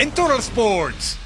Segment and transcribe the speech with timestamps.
[0.00, 1.18] En Total Sports.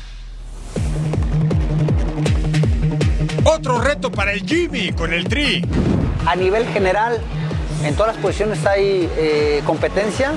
[3.44, 5.64] Otro reto para el Jimmy con el Tri.
[6.26, 7.20] A nivel general,
[7.84, 10.32] en todas las posiciones hay eh, competencia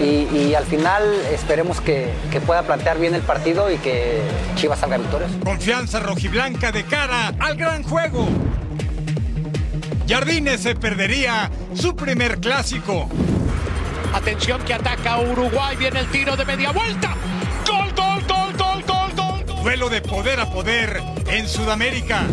[0.00, 4.20] y, y al final esperemos que, que pueda plantear bien el partido y que
[4.54, 5.32] Chivas salga victorias.
[5.42, 8.28] Confianza rojiblanca de cara al gran juego.
[10.08, 13.08] Jardines se perdería su primer clásico.
[14.14, 17.16] Atención que ataca Uruguay, viene el tiro de media vuelta.
[17.68, 17.94] Gol,
[19.90, 22.26] de poder a poder en Sudamérica.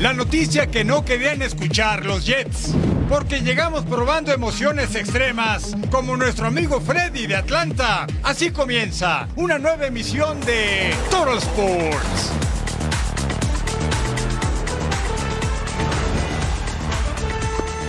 [0.00, 2.74] La noticia que no querían escuchar los Jets,
[3.08, 8.06] porque llegamos probando emociones extremas, como nuestro amigo Freddy de Atlanta.
[8.22, 12.32] Así comienza una nueva emisión de Total Sports.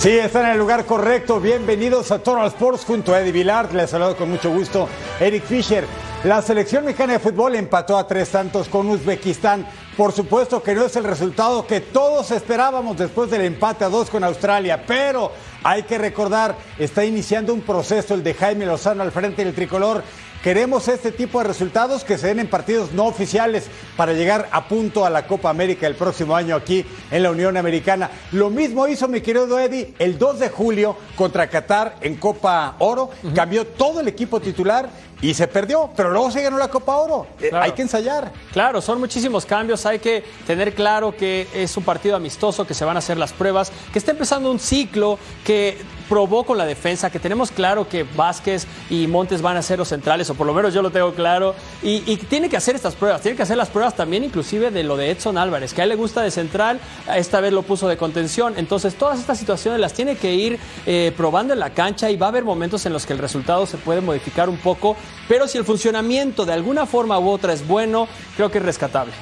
[0.03, 1.39] Sí, están en el lugar correcto.
[1.39, 3.73] Bienvenidos a Total Sports junto a Eddie Vilar.
[3.73, 5.85] Les saludo con mucho gusto Eric Fisher.
[6.25, 9.65] La selección mexicana de fútbol empató a tres tantos con Uzbekistán.
[9.95, 14.09] Por supuesto que no es el resultado que todos esperábamos después del empate a dos
[14.09, 15.31] con Australia, pero
[15.63, 20.03] hay que recordar, está iniciando un proceso el de Jaime Lozano al frente del tricolor
[20.43, 24.67] Queremos este tipo de resultados que se den en partidos no oficiales para llegar a
[24.67, 28.11] punto a la Copa América el próximo año aquí en la Unión Americana.
[28.33, 33.11] Lo mismo hizo mi querido Eddie el 2 de julio contra Qatar en Copa Oro.
[33.33, 34.89] Cambió todo el equipo titular
[35.23, 37.25] y se perdió, pero luego se ganó la Copa Oro.
[37.41, 37.63] Eh, Claro.
[37.65, 38.31] hay que ensayar.
[38.51, 42.83] Claro, son muchísimos cambios, hay que tener claro que es un partido amistoso, que se
[42.85, 45.77] van a hacer las pruebas, que está empezando un ciclo que
[46.09, 49.87] probó con la defensa, que tenemos claro que Vázquez y Montes van a ser los
[49.87, 52.93] centrales, o por lo menos yo lo tengo claro, y, y tiene que hacer estas
[52.93, 55.83] pruebas, tiene que hacer las pruebas también inclusive de lo de Edson Álvarez, que a
[55.85, 56.79] él le gusta de central,
[57.15, 61.13] esta vez lo puso de contención, entonces todas estas situaciones las tiene que ir eh,
[61.15, 63.77] probando en la cancha y va a haber momentos en los que el resultado se
[63.77, 64.97] puede modificar un poco,
[65.27, 69.13] pero si el funcionamiento de alguna forma u otra es bueno, creo que es rescatable.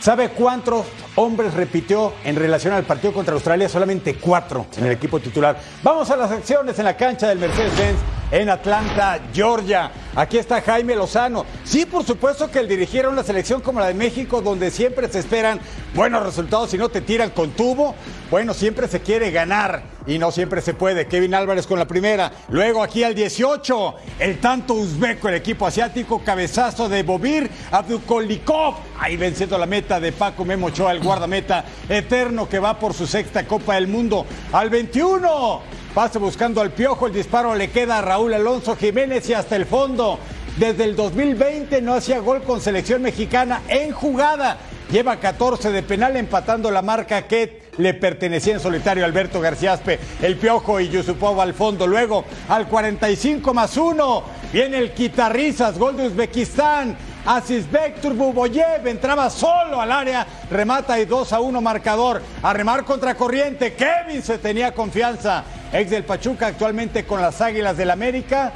[0.00, 0.86] ¿Sabe cuántos
[1.16, 3.68] hombres repitió en relación al partido contra Australia?
[3.68, 5.60] Solamente cuatro en el equipo titular.
[5.82, 7.98] Vamos a las acciones en la cancha del Mercedes-Benz
[8.30, 9.90] en Atlanta, Georgia.
[10.14, 11.44] Aquí está Jaime Lozano.
[11.64, 15.06] Sí, por supuesto que el dirigir a una selección como la de México, donde siempre
[15.08, 15.60] se esperan
[15.94, 17.94] buenos resultados y no te tiran con tubo,
[18.30, 21.06] bueno, siempre se quiere ganar y no siempre se puede.
[21.06, 22.32] Kevin Álvarez con la primera.
[22.48, 28.74] Luego aquí al 18, el tanto uzbeco, el equipo asiático, cabezazo de Bobir Abdukolikov.
[28.98, 33.06] Ahí venciendo la meta de Paco Memo Ochoa, el guardameta eterno que va por su
[33.06, 34.26] sexta Copa del Mundo.
[34.52, 35.60] Al 21,
[35.94, 39.66] pase buscando al piojo, el disparo le queda a Raúl Alonso Jiménez y hasta el
[39.66, 40.18] fondo.
[40.56, 44.58] Desde el 2020 no hacía gol con selección mexicana en jugada.
[44.90, 50.36] Lleva 14 de penal empatando la marca que le pertenecía en solitario Alberto Garciaspe, el
[50.36, 51.86] Piojo y Yusupov al fondo.
[51.86, 56.96] Luego al 45 más 1 viene el Quitarrizas, gol de Uzbekistán.
[57.24, 62.22] Asisbek Turbuboyev entraba solo al área, remata y 2 a 1 marcador.
[62.42, 65.44] A remar contra corriente, Kevin se tenía confianza.
[65.72, 68.52] Ex del Pachuca actualmente con las Águilas del América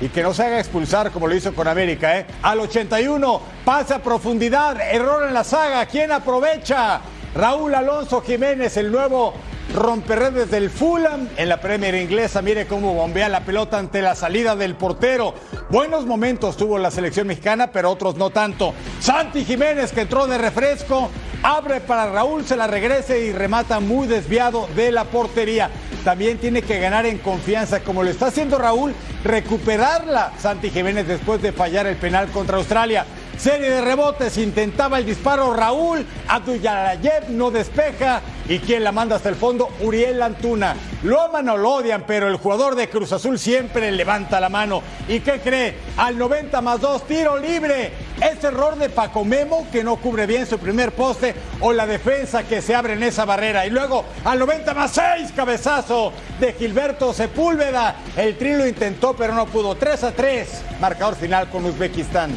[0.00, 2.18] y que no se haga expulsar como lo hizo con América.
[2.18, 2.26] ¿eh?
[2.42, 5.84] Al 81, pasa a profundidad, error en la saga.
[5.86, 7.00] ¿Quién aprovecha?
[7.34, 9.34] Raúl Alonso Jiménez, el nuevo
[9.74, 12.42] romperredes del Fulham en la Premier inglesa.
[12.42, 15.34] Mire cómo bombea la pelota ante la salida del portero.
[15.68, 18.72] Buenos momentos tuvo la selección mexicana, pero otros no tanto.
[19.00, 21.10] Santi Jiménez que entró de refresco,
[21.42, 25.70] abre para Raúl, se la regrese y remata muy desviado de la portería.
[26.04, 28.94] También tiene que ganar en confianza, como lo está haciendo Raúl,
[29.24, 33.04] recuperarla Santi Jiménez después de fallar el penal contra Australia.
[33.38, 39.28] Serie de rebotes, intentaba el disparo Raúl, Abduyalayev no despeja y quien la manda hasta
[39.28, 40.76] el fondo, Uriel Antuna.
[41.02, 44.82] Lo aman o lo odian, pero el jugador de Cruz Azul siempre levanta la mano.
[45.08, 45.76] ¿Y qué cree?
[45.96, 47.92] Al 90 más 2, tiro libre.
[48.20, 52.44] Es error de Paco Memo que no cubre bien su primer poste o la defensa
[52.44, 53.66] que se abre en esa barrera.
[53.66, 57.96] Y luego al 90 más 6, cabezazo de Gilberto Sepúlveda.
[58.16, 59.74] El tri lo intentó, pero no pudo.
[59.74, 62.30] 3 a 3, marcador final con Uzbekistán.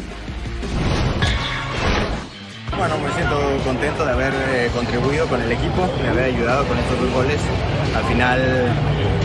[2.77, 3.35] Bueno, me siento
[3.65, 7.39] contento de haber eh, contribuido con el equipo, de haber ayudado con estos dos goles.
[7.95, 8.39] Al final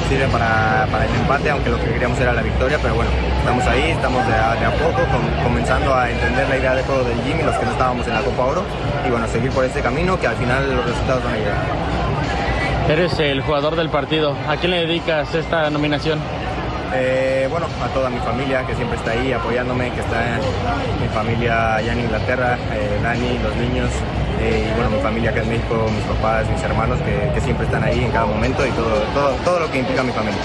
[0.08, 3.64] sirve para, para el empate, aunque lo que queríamos era la victoria, pero bueno, estamos
[3.66, 7.42] ahí, estamos de a, poco com- comenzando a entender la idea de juego del Jimmy,
[7.42, 8.62] los que no estábamos en la Copa Oro,
[9.06, 11.56] y bueno, seguir por este camino que al final los resultados van a llegar.
[12.88, 14.34] Eres el jugador del partido.
[14.48, 16.18] ¿A quién le dedicas esta nominación?
[16.94, 20.38] Eh, bueno, a toda mi familia que siempre está ahí apoyándome, que está
[21.00, 23.90] mi familia allá en Inglaterra, eh, Dani, los niños,
[24.40, 27.82] eh, y bueno, mi familia acá en México, mis papás, mis hermanos, que, siempre están
[27.82, 30.40] ahí en cada momento y todo, todo, todo lo que implica mi familia.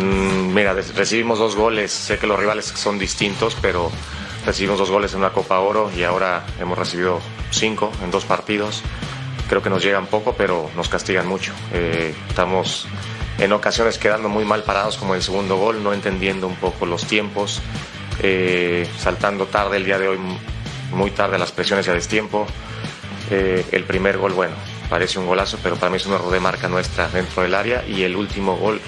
[0.00, 1.90] Mm, Mira, recibimos dos goles.
[1.90, 3.90] Sé que los rivales son distintos, pero
[4.44, 7.20] recibimos dos goles en una Copa Oro y ahora hemos recibido
[7.50, 8.82] cinco en dos partidos.
[9.48, 11.52] Creo que nos llegan poco, pero nos castigan mucho.
[11.72, 12.86] Eh, estamos
[13.38, 17.06] en ocasiones quedando muy mal parados, como el segundo gol, no entendiendo un poco los
[17.06, 17.60] tiempos,
[18.20, 20.18] eh, saltando tarde el día de hoy,
[20.92, 22.46] muy tarde las presiones y a destiempo.
[23.30, 24.54] Eh, el primer gol, bueno,
[24.88, 27.84] parece un golazo, pero para mí es un error de marca nuestra dentro del área.
[27.86, 28.80] Y el último gol,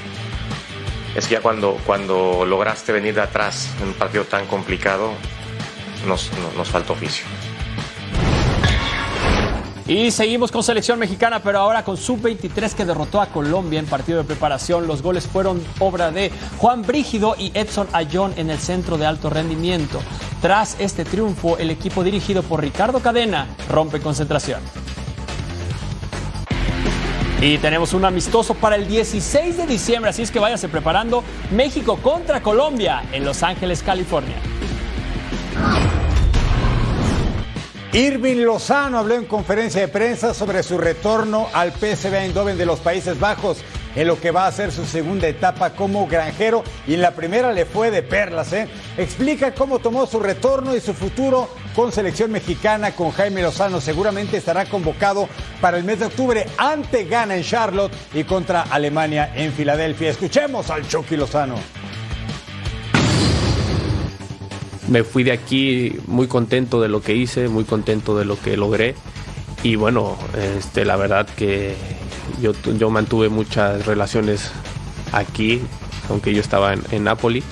[1.14, 5.12] es que ya cuando, cuando lograste venir de atrás en un partido tan complicado,
[6.06, 7.24] nos, nos, nos falta oficio.
[9.86, 14.16] Y seguimos con selección mexicana, pero ahora con sub-23 que derrotó a Colombia en partido
[14.18, 14.86] de preparación.
[14.86, 19.28] Los goles fueron obra de Juan Brígido y Edson Ayón en el centro de alto
[19.28, 20.00] rendimiento.
[20.40, 24.60] Tras este triunfo, el equipo dirigido por Ricardo Cadena rompe concentración.
[27.42, 31.22] Y tenemos un amistoso para el 16 de diciembre, así es que váyase preparando.
[31.50, 34.36] México contra Colombia en Los Ángeles, California.
[37.94, 42.80] Irving Lozano habló en conferencia de prensa sobre su retorno al PSV Eindhoven de los
[42.80, 43.58] Países Bajos,
[43.94, 47.52] en lo que va a ser su segunda etapa como granjero y en la primera
[47.52, 48.52] le fue de perlas.
[48.52, 48.66] ¿eh?
[48.98, 53.80] Explica cómo tomó su retorno y su futuro con selección mexicana con Jaime Lozano.
[53.80, 55.28] Seguramente estará convocado
[55.60, 60.10] para el mes de octubre ante Ghana en Charlotte y contra Alemania en Filadelfia.
[60.10, 61.83] Escuchemos al Chucky Lozano.
[64.88, 68.56] Me fui de aquí muy contento de lo que hice, muy contento de lo que
[68.56, 68.94] logré.
[69.62, 70.16] Y bueno,
[70.58, 71.74] este, la verdad que
[72.42, 74.50] yo, yo mantuve muchas relaciones
[75.12, 75.60] aquí,
[76.10, 77.42] aunque yo estaba en, en Napoli.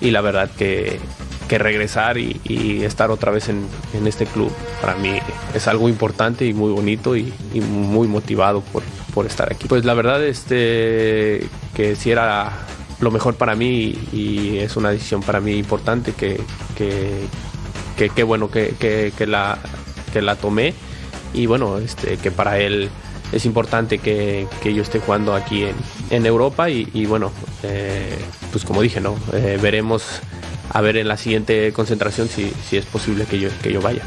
[0.00, 1.00] Y la verdad que,
[1.48, 5.18] que regresar y, y estar otra vez en, en, este club para mí
[5.54, 8.82] es algo importante y muy bonito y, muy motivado por,
[9.14, 9.66] por, estar aquí.
[9.68, 12.52] Pues la verdad este, que si era
[13.04, 16.40] lo mejor para mí y es una decisión para mí importante que,
[16.76, 17.28] que,
[18.08, 19.58] que, bueno que, la,
[20.12, 20.74] que la tomé
[21.32, 22.88] y bueno, este, que para él
[23.32, 25.74] es importante que, que yo esté jugando aquí en,
[26.10, 28.16] en Europa y, y bueno, eh,
[28.52, 29.16] pues como dije, ¿no?
[29.32, 30.04] Eh, veremos
[30.70, 34.02] a ver en la siguiente concentración si, si es posible que yo, que yo vaya.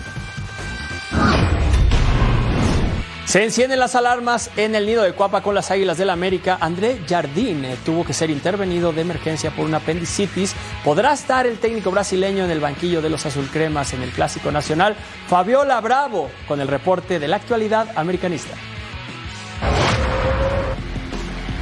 [3.28, 6.60] Se encienden las alarmas en el nido de Cuapa con las Águilas del América.
[6.62, 10.56] André Jardine tuvo que ser intervenido de emergencia por una apendicitis.
[10.82, 14.96] ¿Podrá estar el técnico brasileño en el banquillo de los azulcremas en el Clásico Nacional?
[15.28, 18.56] Fabiola Bravo con el reporte de la actualidad americanista.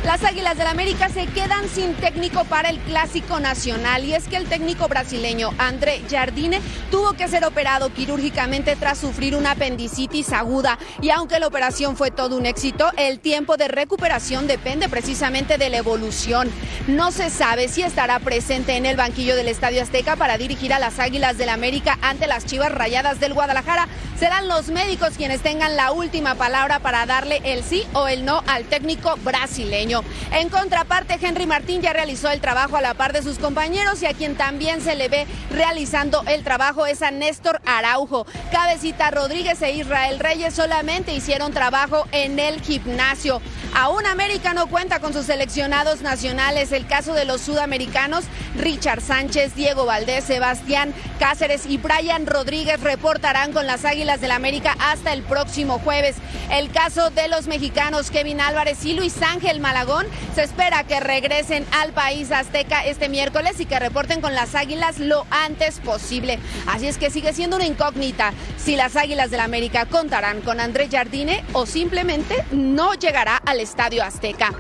[0.06, 4.38] Las Águilas del América se quedan sin técnico para el Clásico Nacional y es que
[4.38, 6.62] el técnico brasileño André Jardine
[6.92, 12.12] tuvo que ser operado quirúrgicamente tras sufrir una apendicitis aguda y aunque la operación fue
[12.12, 16.52] todo un éxito, el tiempo de recuperación depende precisamente de la evolución.
[16.86, 20.78] No se sabe si estará presente en el banquillo del Estadio Azteca para dirigir a
[20.78, 23.88] las Águilas del América ante las Chivas Rayadas del Guadalajara.
[24.20, 28.44] Serán los médicos quienes tengan la última palabra para darle el sí o el no
[28.46, 29.95] al técnico brasileño.
[30.32, 34.06] En contraparte, Henry Martín ya realizó el trabajo a la par de sus compañeros y
[34.06, 38.26] a quien también se le ve realizando el trabajo es a Néstor Araujo.
[38.52, 43.42] Cabecita Rodríguez e Israel Reyes solamente hicieron trabajo en el gimnasio.
[43.76, 46.72] Aún América no cuenta con sus seleccionados nacionales.
[46.72, 48.26] El caso de los sudamericanos,
[48.56, 54.76] Richard Sánchez, Diego Valdés, Sebastián Cáceres y Brian Rodríguez reportarán con las Águilas del América
[54.80, 56.16] hasta el próximo jueves.
[56.52, 59.85] El caso de los mexicanos Kevin Álvarez y Luis Ángel Malagón
[60.34, 65.00] se espera que regresen al país azteca este miércoles y que reporten con las Águilas
[65.00, 66.40] lo antes posible.
[66.68, 70.90] Así es que sigue siendo una incógnita si las Águilas del América contarán con Andrés
[70.92, 74.54] Jardine o simplemente no llegará al Estadio Azteca.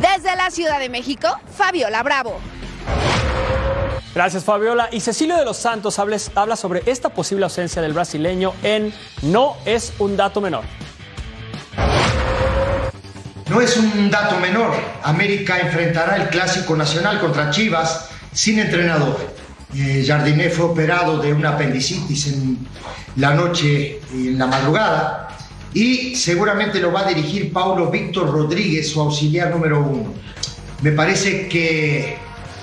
[0.00, 2.40] Desde la Ciudad de México, Fabiola Bravo.
[4.14, 4.88] Gracias, Fabiola.
[4.92, 9.92] Y Cecilio de los Santos habla sobre esta posible ausencia del brasileño en No es
[9.98, 10.64] un dato menor.
[13.48, 14.72] No es un dato menor.
[15.02, 19.34] América enfrentará el Clásico Nacional contra Chivas sin entrenador.
[19.76, 22.66] Eh, Jardiné fue operado de una apendicitis en
[23.16, 25.24] la noche y en la madrugada
[25.74, 30.14] y seguramente lo va a dirigir Paulo Víctor Rodríguez, su auxiliar número uno.
[30.82, 32.16] Me parece que,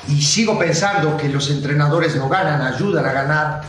[0.07, 3.61] y sigo pensando que los entrenadores no ganan, ayudan a ganar,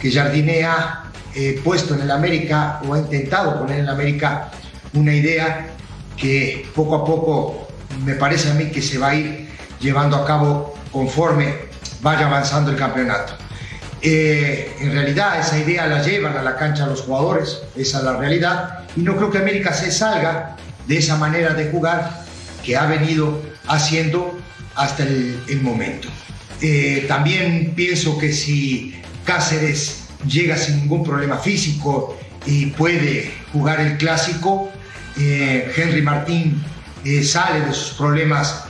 [0.00, 4.50] que Jardiné ha eh, puesto en el América o ha intentado poner en el América
[4.92, 5.70] una idea
[6.16, 7.68] que poco a poco
[8.04, 9.48] me parece a mí que se va a ir
[9.80, 11.54] llevando a cabo conforme
[12.00, 13.34] vaya avanzando el campeonato.
[14.02, 18.16] Eh, en realidad esa idea la llevan a la cancha los jugadores, esa es la
[18.18, 20.56] realidad, y no creo que América se salga
[20.86, 22.24] de esa manera de jugar
[22.62, 24.38] que ha venido haciendo
[24.74, 26.08] hasta el, momento.
[26.60, 28.94] Eh, también pienso que si
[29.24, 34.70] Cáceres llega sin ningún problema físico y puede jugar el clásico,
[35.16, 36.62] eh, Henry Martín
[37.22, 38.64] sale de sus problemas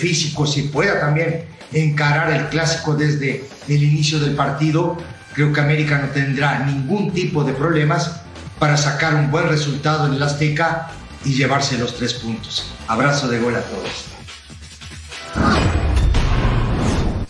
[0.00, 4.96] físicos y pueda también encarar el clásico desde el inicio del partido,
[5.34, 8.20] creo que América no tendrá ningún tipo de problemas
[8.58, 10.90] para sacar un buen resultado en el Azteca
[11.24, 12.72] y llevarse los tres puntos.
[12.86, 14.17] Abrazo de gol a todos.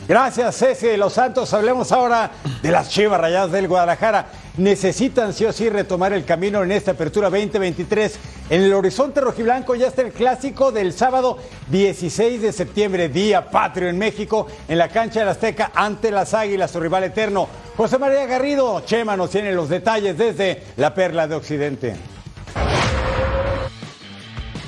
[0.09, 1.53] Gracias, Ceci de los Santos.
[1.53, 2.31] Hablemos ahora
[2.62, 4.29] de las Chivas Rayadas del Guadalajara.
[4.57, 8.19] Necesitan sí o sí retomar el camino en esta apertura 2023.
[8.49, 11.37] En el horizonte rojiblanco ya está el clásico del sábado
[11.69, 16.71] 16 de septiembre, día patrio en México, en la cancha del Azteca ante las Águilas,
[16.71, 17.47] su rival eterno.
[17.77, 21.97] José María Garrido, Chema nos tiene los detalles desde la Perla de Occidente.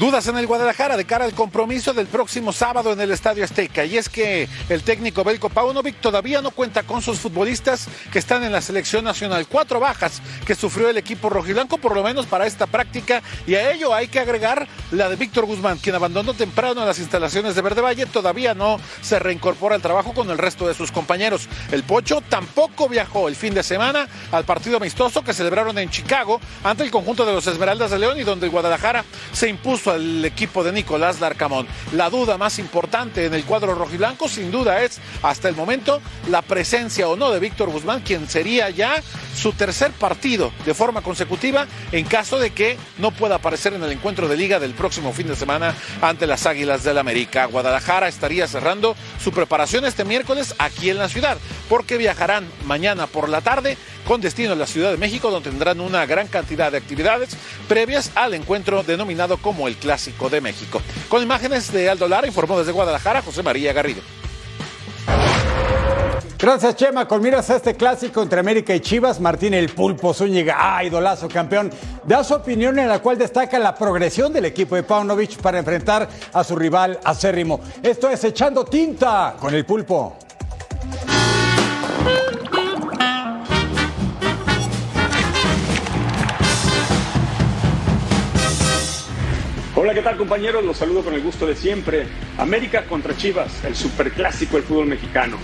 [0.01, 3.85] Dudas en el Guadalajara de cara al compromiso del próximo sábado en el Estadio Azteca.
[3.85, 8.43] Y es que el técnico Belko Paunovic todavía no cuenta con sus futbolistas que están
[8.43, 9.47] en la selección nacional.
[9.47, 13.23] Cuatro bajas que sufrió el equipo rojiblanco, por lo menos para esta práctica.
[13.47, 17.55] Y a ello hay que agregar la de Víctor Guzmán, quien abandonó temprano las instalaciones
[17.55, 18.07] de Verde Valle.
[18.07, 21.47] Todavía no se reincorpora al trabajo con el resto de sus compañeros.
[21.73, 26.41] El Pocho tampoco viajó el fin de semana al partido amistoso que celebraron en Chicago
[26.65, 29.05] ante el conjunto de los Esmeraldas de León y donde el Guadalajara
[29.35, 31.67] se impuso al equipo de Nicolás Larcamón.
[31.93, 36.43] La duda más importante en el cuadro rojiblanco, sin duda, es hasta el momento la
[36.43, 39.03] presencia o no de Víctor Guzmán, quien sería ya
[39.37, 43.93] su tercer partido de forma consecutiva en caso de que no pueda aparecer en el
[43.93, 47.47] encuentro de liga del próximo fin de semana ante las Águilas del América.
[47.47, 53.29] Guadalajara estaría cerrando su preparación este miércoles aquí en la ciudad, porque viajarán mañana por
[53.29, 56.79] la tarde con destino a la Ciudad de México, donde tendrán una gran cantidad de
[56.79, 57.31] actividades
[57.69, 60.83] previas al encuentro denominado como el Clásico de México.
[61.09, 64.03] Con imágenes de Aldo Lara, informó desde Guadalajara José María Garrido.
[66.41, 67.07] Gracias, Chema.
[67.07, 71.29] Con miras a este clásico entre América y Chivas, Martín el Pulpo Zúñiga, ah, idolazo
[71.29, 71.71] campeón,
[72.05, 76.09] da su opinión en la cual destaca la progresión del equipo de Paunovic para enfrentar
[76.33, 77.61] a su rival acérrimo.
[77.83, 80.17] Esto es Echando Tinta con el Pulpo.
[89.83, 90.63] Hola, ¿qué tal compañeros?
[90.63, 92.05] Los saludo con el gusto de siempre.
[92.37, 95.39] América contra Chivas, el superclásico del fútbol mexicano.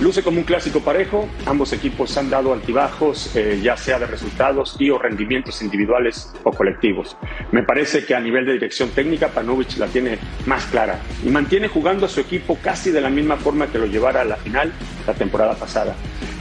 [0.00, 4.74] Luce como un clásico parejo, ambos equipos han dado altibajos, eh, ya sea de resultados
[4.80, 7.16] y o rendimientos individuales o colectivos.
[7.52, 11.68] Me parece que a nivel de dirección técnica, Panovich la tiene más clara y mantiene
[11.68, 14.72] jugando a su equipo casi de la misma forma que lo llevara a la final
[15.06, 15.94] la temporada pasada.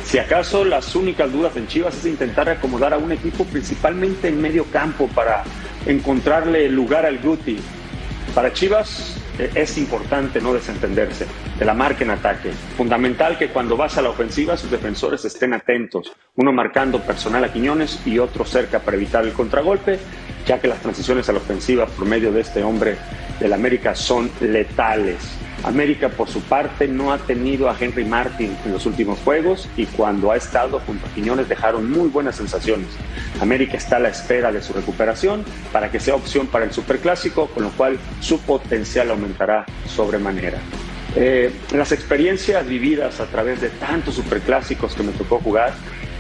[0.04, 4.42] Si acaso las únicas dudas en Chivas es intentar acomodar a un equipo principalmente en
[4.42, 5.44] medio campo para
[5.86, 7.58] encontrarle lugar al Guti.
[8.34, 11.26] Para Chivas eh, es importante no desentenderse
[11.58, 12.52] de la marca en ataque.
[12.78, 17.54] Fundamental que cuando vas a la ofensiva sus defensores estén atentos, uno marcando personal a
[17.54, 20.00] Quiñones y otro cerca para evitar el contragolpe,
[20.46, 22.98] ya que las transiciones a la ofensiva por medio de este hombre
[23.40, 25.45] del América son letales.
[25.66, 29.88] América, por su parte, no ha tenido a Henry Martin en los últimos juegos y
[29.88, 32.88] cuando ha estado junto a Quiñones dejaron muy buenas sensaciones.
[33.42, 37.48] América está a la espera de su recuperación para que sea opción para el Superclásico,
[37.48, 40.60] con lo cual su potencial aumentará sobremanera.
[41.16, 45.74] Eh, las experiencias vividas a través de tantos superclásicos que me tocó jugar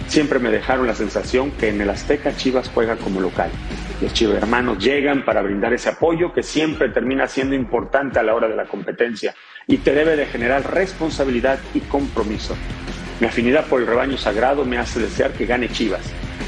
[0.07, 3.49] siempre me dejaron la sensación que en el Azteca Chivas juega como local.
[4.01, 8.35] Los Chivas hermanos llegan para brindar ese apoyo que siempre termina siendo importante a la
[8.35, 9.35] hora de la competencia
[9.67, 12.55] y te debe de generar responsabilidad y compromiso.
[13.19, 16.03] Mi afinidad por el rebaño sagrado me hace desear que gane Chivas.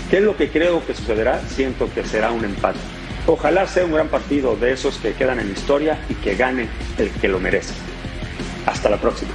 [0.10, 1.40] ¿Qué es lo que creo que sucederá?
[1.48, 2.80] Siento que será un empate.
[3.26, 7.10] Ojalá sea un gran partido de esos que quedan en historia y que gane el
[7.12, 7.74] que lo merece.
[8.66, 9.32] Hasta la próxima.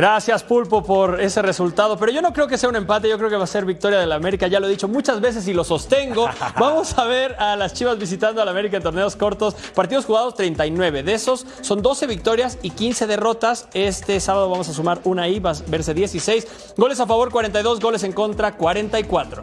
[0.00, 1.98] Gracias, Pulpo, por ese resultado.
[1.98, 3.98] Pero yo no creo que sea un empate, yo creo que va a ser victoria
[3.98, 4.46] del América.
[4.46, 6.26] Ya lo he dicho muchas veces y lo sostengo.
[6.58, 9.54] Vamos a ver a las Chivas visitando al América en torneos cortos.
[9.74, 11.02] Partidos jugados 39.
[11.02, 13.68] De esos son 12 victorias y 15 derrotas.
[13.74, 16.72] Este sábado vamos a sumar una ahí, va a verse 16.
[16.78, 19.42] Goles a favor 42, goles en contra 44.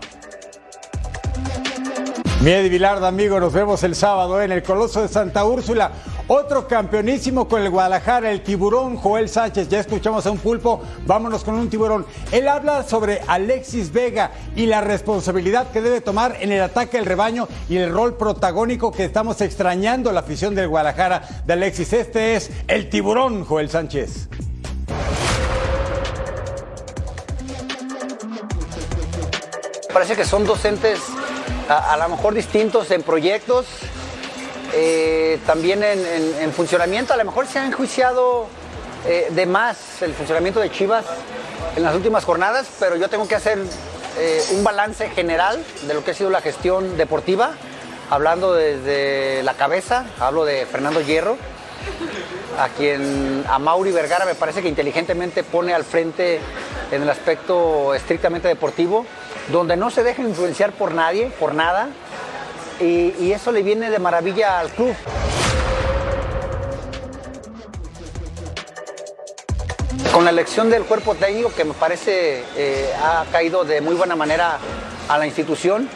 [2.42, 5.92] Miedi Vilarda, amigo, nos vemos el sábado en el Coloso de Santa Úrsula.
[6.30, 9.70] Otro campeonísimo con el Guadalajara, el tiburón Joel Sánchez.
[9.70, 12.06] Ya escuchamos a un pulpo, vámonos con un tiburón.
[12.34, 17.06] Él habla sobre Alexis Vega y la responsabilidad que debe tomar en el ataque al
[17.06, 21.94] rebaño y el rol protagónico que estamos extrañando la afición del Guadalajara de Alexis.
[21.94, 24.28] Este es el tiburón Joel Sánchez.
[29.94, 31.00] Parece que son docentes
[31.70, 33.66] a, a lo mejor distintos en proyectos,
[34.74, 37.14] eh, también en, funcionamiento.
[37.14, 38.48] A lo mejor se ha enjuiciado
[39.08, 41.06] eh, de más el funcionamiento de Chivas
[41.76, 43.60] en las últimas jornadas, pero yo tengo que hacer
[44.18, 47.52] eh, un balance general de lo que ha sido la gestión deportiva,
[48.10, 51.38] hablando desde la cabeza, hablo de Fernando Hierro,
[52.60, 56.40] a quien a Mauri Vergara me parece que inteligentemente pone al frente
[56.92, 59.06] en el aspecto estrictamente deportivo,
[59.52, 61.90] donde no se deja influenciar por nadie, por nada,
[62.80, 64.96] y, eso le viene de maravilla al club.
[70.14, 74.16] Con la elección del cuerpo técnico, que me parece eh, ha caído de muy buena
[74.16, 74.58] manera
[75.08, 75.88] a la institución,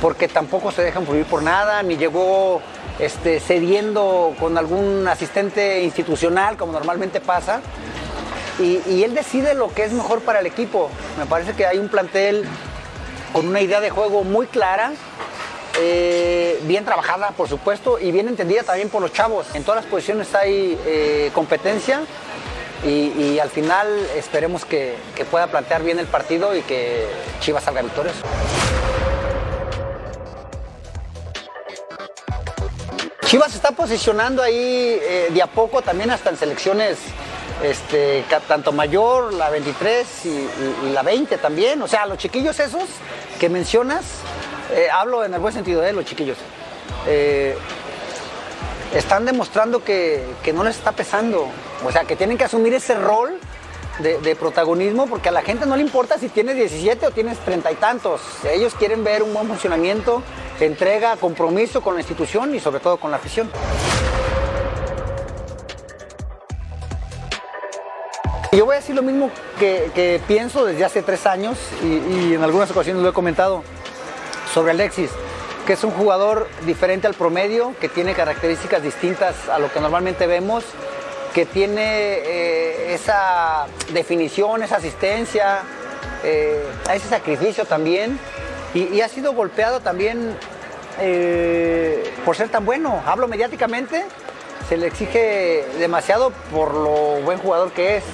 [0.00, 2.60] porque tampoco se deja influir por nada, ni llegó
[2.98, 7.60] este, cediendo con algún asistente institucional, como normalmente pasa.
[8.58, 10.90] Y, él decide lo que es mejor para el equipo.
[11.18, 12.44] Me parece que hay un plantel
[13.32, 14.92] con una idea de juego muy clara,
[15.78, 19.46] eh, bien trabajada, por supuesto, y bien entendida también por los chavos.
[19.54, 22.02] En todas las posiciones hay eh, competencia
[22.84, 24.96] y, al final esperemos que,
[25.30, 27.06] pueda plantear bien el partido y que
[27.40, 28.20] Chivas salga victorioso.
[33.26, 36.98] Chivas está posicionando ahí eh, de a poco también hasta en selecciones
[37.62, 41.80] este, tanto mayor, la 23 y, y, la 20 también.
[41.80, 42.84] O sea, los chiquillos esos
[43.40, 44.04] que mencionas,
[44.72, 46.38] eh, hablo en el buen sentido de eh, los chiquillos,
[47.06, 47.56] eh,
[48.94, 51.46] están demostrando que, no les está pesando.
[51.84, 53.38] O sea, que tienen que asumir ese rol
[53.98, 57.70] de, protagonismo porque a la gente no le importa si tienes 17 o tienes treinta
[57.70, 58.20] y tantos.
[58.50, 60.22] Ellos quieren ver un buen funcionamiento,
[60.60, 63.50] entrega, compromiso con la institución y sobre todo con la afición.
[68.52, 72.70] Yo voy a decir lo mismo que, pienso desde hace tres años y en algunas
[72.70, 73.62] ocasiones lo he comentado
[74.52, 75.10] sobre Alexis,
[75.66, 80.26] que es un jugador diferente al promedio, que tiene características distintas a lo que normalmente
[80.26, 80.64] vemos,
[81.32, 85.60] que tiene eh, esa definición, esa asistencia,
[86.24, 86.62] eh,
[86.92, 88.18] ese sacrificio también,
[88.74, 90.34] y, ha sido golpeado también
[90.98, 93.02] eh, por ser tan bueno.
[93.06, 94.04] Hablo mediáticamente,
[94.68, 98.04] se le exige demasiado por lo buen jugador que es,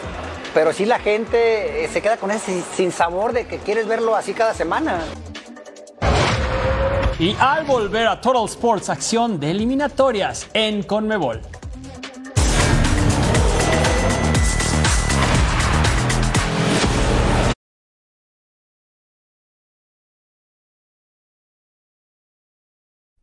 [0.55, 4.35] pero sí la gente se queda con ese sin sabor de que quieres verlo así
[4.35, 5.05] cada semana.
[7.21, 11.41] Y al volver a Total Sports, acción de eliminatorias en Conmebol.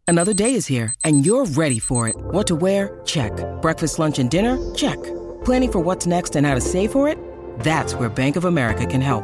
[0.07, 2.15] Another day is here, and you're ready for it.
[2.31, 2.99] What to wear?
[3.05, 3.31] Check.
[3.61, 4.57] Breakfast, lunch, and dinner?
[4.75, 5.01] Check.
[5.45, 7.17] Planning for what's next and how to save for it?
[7.59, 9.23] That's where Bank of America can help.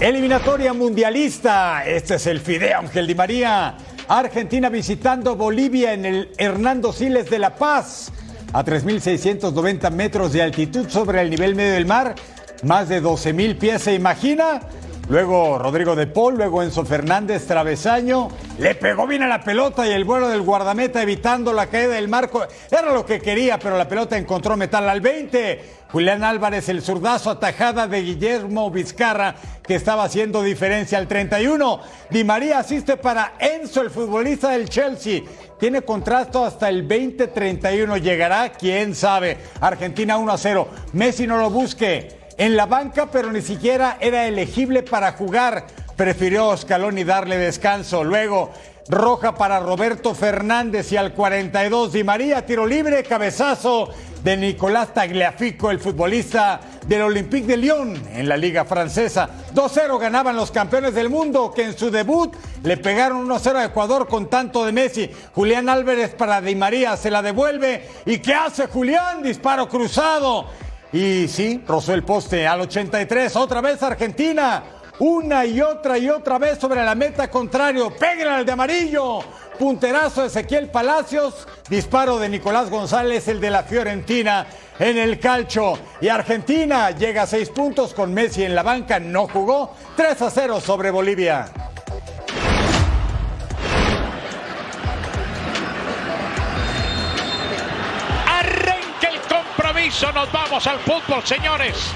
[0.00, 1.84] Eliminatoria mundialista.
[1.84, 3.76] Este es el Fideo Ángel Di María.
[4.06, 8.12] Argentina visitando Bolivia en el Hernando Siles de La Paz.
[8.52, 12.14] A 3.690 metros de altitud sobre el nivel medio del mar.
[12.62, 14.60] Más de 12.000 pies, ¿se imagina?
[15.08, 18.28] Luego Rodrigo de Paul, luego Enzo Fernández, travesaño.
[18.58, 22.08] Le pegó bien a la pelota y el vuelo del guardameta evitando la caída del
[22.08, 22.46] marco.
[22.70, 25.78] Era lo que quería, pero la pelota encontró metal al 20.
[25.90, 31.80] Julián Álvarez, el zurdazo atajada de Guillermo Vizcarra, que estaba haciendo diferencia al 31.
[32.10, 35.22] Di María asiste para Enzo, el futbolista del Chelsea.
[35.58, 37.96] Tiene contrato hasta el 2031.
[37.96, 38.52] ¿Llegará?
[38.52, 39.38] ¿Quién sabe?
[39.58, 40.68] Argentina 1 a 0.
[40.92, 45.66] Messi no lo busque en la banca, pero ni siquiera era elegible para jugar.
[45.96, 48.04] prefirió Scaloni darle descanso.
[48.04, 48.52] Luego,
[48.88, 53.90] roja para Roberto Fernández y al 42 Di María, tiro libre, cabezazo
[54.22, 59.28] de Nicolás Tagliafico, el futbolista del Olympique de Lyon en la liga francesa.
[59.54, 64.06] 2-0 ganaban los campeones del mundo que en su debut le pegaron 1-0 a Ecuador
[64.06, 65.10] con tanto de Messi.
[65.34, 67.88] Julián Álvarez para Di María se la devuelve.
[68.06, 69.22] ¿Y qué hace Julián?
[69.22, 70.46] Disparo cruzado.
[70.92, 74.62] Y sí, rozó el poste al 83, otra vez Argentina.
[75.00, 77.94] Una y otra y otra vez sobre la meta contrario.
[77.94, 79.20] Pégale al de amarillo.
[79.58, 81.46] Punterazo de Ezequiel Palacios.
[81.68, 84.46] Disparo de Nicolás González, el de la Fiorentina
[84.78, 85.78] en el calcho.
[86.00, 88.98] Y Argentina llega a seis puntos con Messi en la banca.
[88.98, 89.74] No jugó.
[89.96, 91.52] 3 a 0 sobre Bolivia.
[99.88, 100.12] Compromiso.
[100.12, 101.92] Nos vamos al fútbol, señores.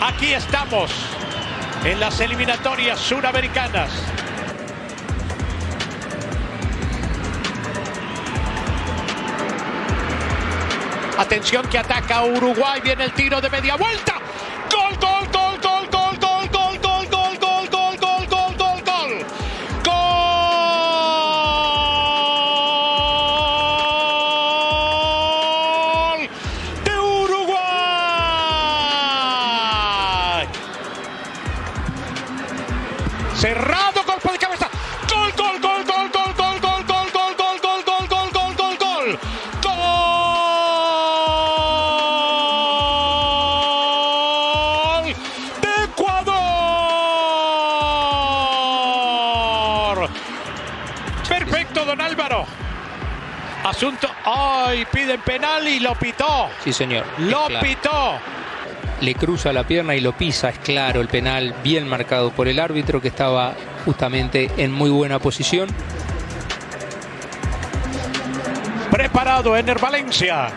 [0.00, 0.90] Aquí estamos
[1.84, 3.90] en las eliminatorias suramericanas.
[11.18, 14.25] Atención que ataca Uruguay, viene el tiro de media vuelta.
[54.76, 56.50] Ay, piden penal y lo pitó.
[56.62, 57.06] Sí, señor.
[57.16, 57.66] Lo claro.
[57.66, 58.18] pitó.
[59.00, 62.58] Le cruza la pierna y lo pisa, es claro el penal, bien marcado por el
[62.58, 63.54] árbitro que estaba
[63.86, 65.70] justamente en muy buena posición.
[68.90, 70.48] Preparado Ener Valencia.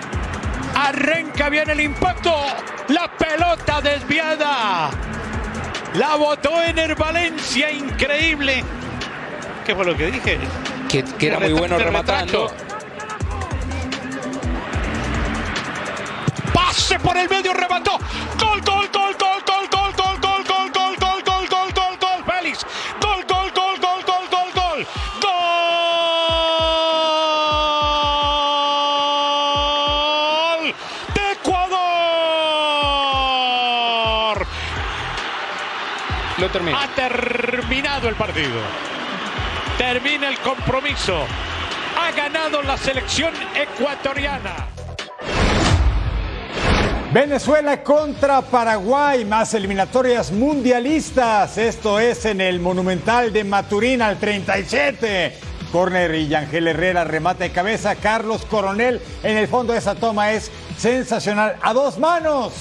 [0.75, 2.35] Arranca bien el impacto.
[2.89, 4.89] La pelota desviada.
[5.93, 7.71] La botó Ener Valencia.
[7.71, 8.65] Increíble.
[9.65, 10.37] ¿Qué fue lo que dije?
[10.89, 12.51] Que, que era muy bueno rematando.
[16.69, 17.97] Pase por el medio, remató.
[18.37, 22.23] Gol, gol, gol, gol, gol, gol, gol, gol, gol, gol, gol, gol, gol, gol, gol,
[22.27, 22.63] Félix.
[23.01, 24.85] Gol, gol, gol, gol, gol, gol, gol.
[30.59, 30.75] Gol
[31.15, 31.79] de Ecuador.
[36.37, 36.83] Lo termina.
[36.83, 38.61] Ha terminado el partido.
[39.79, 41.25] Termina el compromiso.
[41.99, 44.78] Ha ganado la selección ecuatoriana.
[47.11, 51.57] Venezuela contra Paraguay, más eliminatorias mundialistas.
[51.57, 55.33] Esto es en el Monumental de Maturín al 37.
[55.71, 57.95] Corner y Yangel Herrera remata de cabeza.
[57.95, 61.55] Carlos Coronel en el fondo de esa toma es sensacional.
[61.63, 62.53] A dos manos.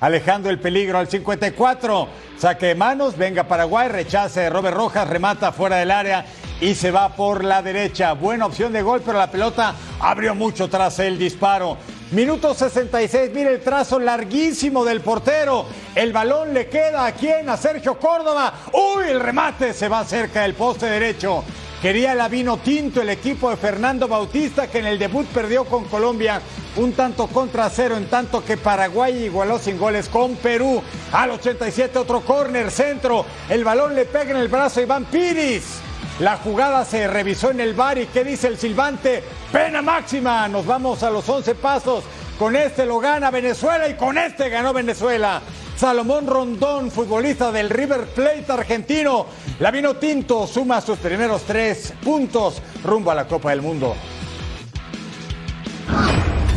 [0.00, 2.08] Alejando el peligro al 54.
[2.38, 3.16] Saque de manos.
[3.16, 3.86] Venga Paraguay.
[3.86, 5.08] Rechace de Robert Rojas.
[5.08, 6.26] Remata fuera del área
[6.60, 8.14] y se va por la derecha.
[8.14, 11.76] Buena opción de gol, pero la pelota abrió mucho tras el disparo.
[12.12, 15.66] Minuto 66, mire el trazo larguísimo del portero.
[15.92, 17.48] El balón le queda a quién?
[17.48, 18.54] A Sergio Córdoba.
[18.72, 21.42] Uy, el remate se va cerca del poste derecho.
[21.82, 25.86] Quería la vino tinto el equipo de Fernando Bautista que en el debut perdió con
[25.86, 26.40] Colombia
[26.76, 30.80] un tanto contra cero, en tanto que Paraguay igualó sin goles con Perú.
[31.10, 33.26] Al 87 otro córner, centro.
[33.48, 35.80] El balón le pega en el brazo a Iván Piris.
[36.18, 39.22] La jugada se revisó en el bar y ¿qué dice el silbante?
[39.52, 40.48] Pena máxima.
[40.48, 42.04] Nos vamos a los 11 pasos.
[42.38, 45.42] Con este lo gana Venezuela y con este ganó Venezuela.
[45.76, 49.26] Salomón Rondón, futbolista del River Plate argentino.
[49.60, 53.94] La vino tinto suma sus primeros tres puntos rumbo a la Copa del Mundo.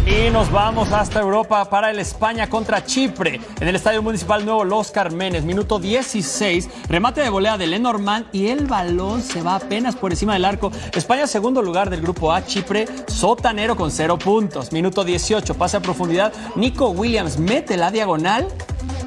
[0.09, 3.39] Y nos vamos hasta Europa para el España contra Chipre.
[3.59, 6.67] En el Estadio Municipal Nuevo Los Carmenes, minuto 16.
[6.87, 10.71] Remate de volea de Lenormand y el balón se va apenas por encima del arco.
[10.93, 12.43] España, segundo lugar del grupo A.
[12.43, 14.71] Chipre, sotanero con cero puntos.
[14.71, 16.33] Minuto 18, pase a profundidad.
[16.55, 18.47] Nico Williams mete la diagonal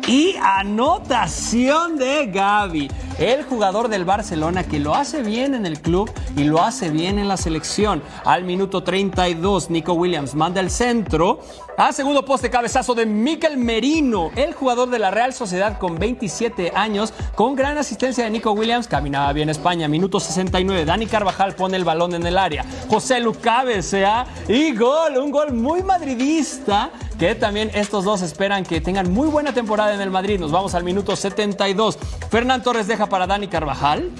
[0.06, 6.10] y anotación de Gaby, el jugador del Barcelona que lo hace bien en el club
[6.36, 8.02] y lo hace bien en la selección.
[8.24, 11.40] Al minuto 32, Nico Williams manda el centro.
[11.76, 16.72] A segundo poste, cabezazo de Mikel Merino, el jugador de la Real Sociedad con 27
[16.74, 18.86] años, con gran asistencia de Nico Williams.
[18.86, 19.88] Caminaba bien España.
[19.88, 22.64] Minuto 69, Dani Carvajal pone el balón en el área.
[22.88, 26.90] José Lucabe sea y gol, un gol muy madridista
[27.22, 30.40] que también estos dos esperan que tengan muy buena temporada en el Madrid.
[30.40, 31.96] Nos vamos al minuto 72.
[32.30, 34.10] Fernán Torres deja para Dani Carvajal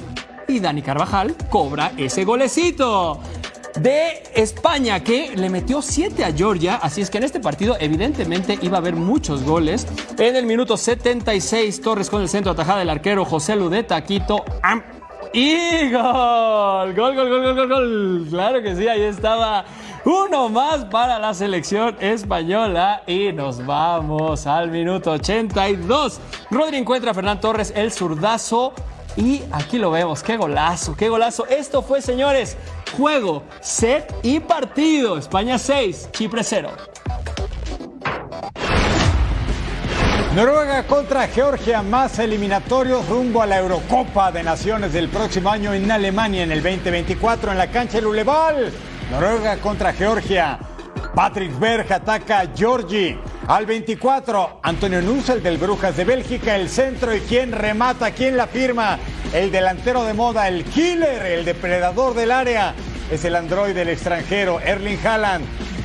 [0.46, 3.20] y Dani Carvajal cobra ese golecito
[3.80, 8.58] de España que le metió 7 a Georgia, así es que en este partido evidentemente
[8.60, 9.86] iba a haber muchos goles.
[10.18, 14.44] En el minuto 76 Torres con el centro atajada del arquero José Ludeta Quito.
[15.32, 18.26] Y gol, gol, gol, gol, gol, gol, gol.
[18.28, 19.64] Claro que sí, ahí estaba
[20.04, 26.20] uno más para la selección española y nos vamos al minuto 82.
[26.50, 28.72] Rodri encuentra a Fernán Torres el zurdazo
[29.16, 31.46] y aquí lo vemos, qué golazo, qué golazo.
[31.46, 32.56] Esto fue, señores,
[32.96, 35.18] juego, set y partido.
[35.18, 36.70] España 6, Chipre 0.
[40.34, 45.90] Noruega contra Georgia, más eliminatorios rumbo a la Eurocopa de Naciones del próximo año en
[45.90, 48.72] Alemania en el 2024 en la cancha del Ulebal.
[49.10, 50.58] Noruega contra Georgia.
[51.14, 53.16] Patrick Berg ataca a Georgi.
[53.48, 58.46] Al 24, Antonio Nussel del Brujas de Bélgica, el centro y quien remata, quien la
[58.46, 58.98] firma.
[59.32, 62.74] El delantero de moda, el killer, el depredador del área.
[63.10, 65.44] Es el android del extranjero, Erling Haaland.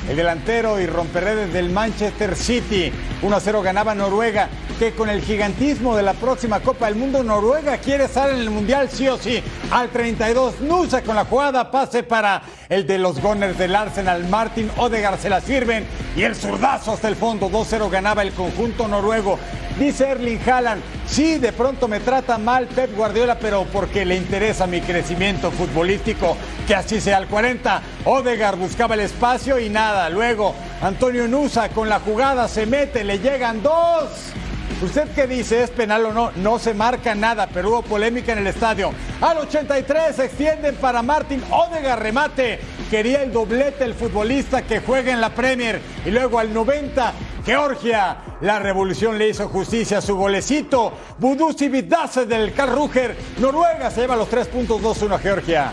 [0.09, 2.91] El delantero y romperredes del Manchester City.
[3.21, 4.47] 1-0 ganaba Noruega,
[4.79, 8.49] que con el gigantismo de la próxima Copa del Mundo, Noruega quiere estar en el
[8.49, 9.43] Mundial sí o sí.
[9.69, 14.71] Al 32, Nusa con la jugada, pase para el de los Gunners del Arsenal, Martin
[14.77, 17.49] Odegaard se la sirven y el zurdazo hasta el fondo.
[17.49, 19.37] 2-0 ganaba el conjunto noruego.
[19.77, 24.67] Dice Erling Haaland, sí, de pronto me trata mal Pep Guardiola, pero porque le interesa
[24.67, 27.81] mi crecimiento futbolístico, que así sea al 40.
[28.05, 30.09] Odegaard buscaba el espacio y nada.
[30.09, 34.33] Luego, Antonio Nusa con la jugada se mete, le llegan dos.
[34.79, 35.63] ¿Usted qué dice?
[35.63, 36.31] ¿Es penal o no?
[36.35, 38.91] No se marca nada, pero hubo polémica en el estadio.
[39.19, 42.59] Al 83 se extienden para Martin Odegaard, remate.
[42.91, 45.81] Quería el doblete el futbolista que juega en la Premier.
[46.05, 47.11] Y luego al 90,
[47.47, 48.17] Georgia.
[48.41, 50.91] La revolución le hizo justicia a su golecito.
[51.17, 53.15] Budusi Vidase del Carruger.
[53.39, 55.71] Noruega se lleva los 3 puntos 2-1 a Georgia.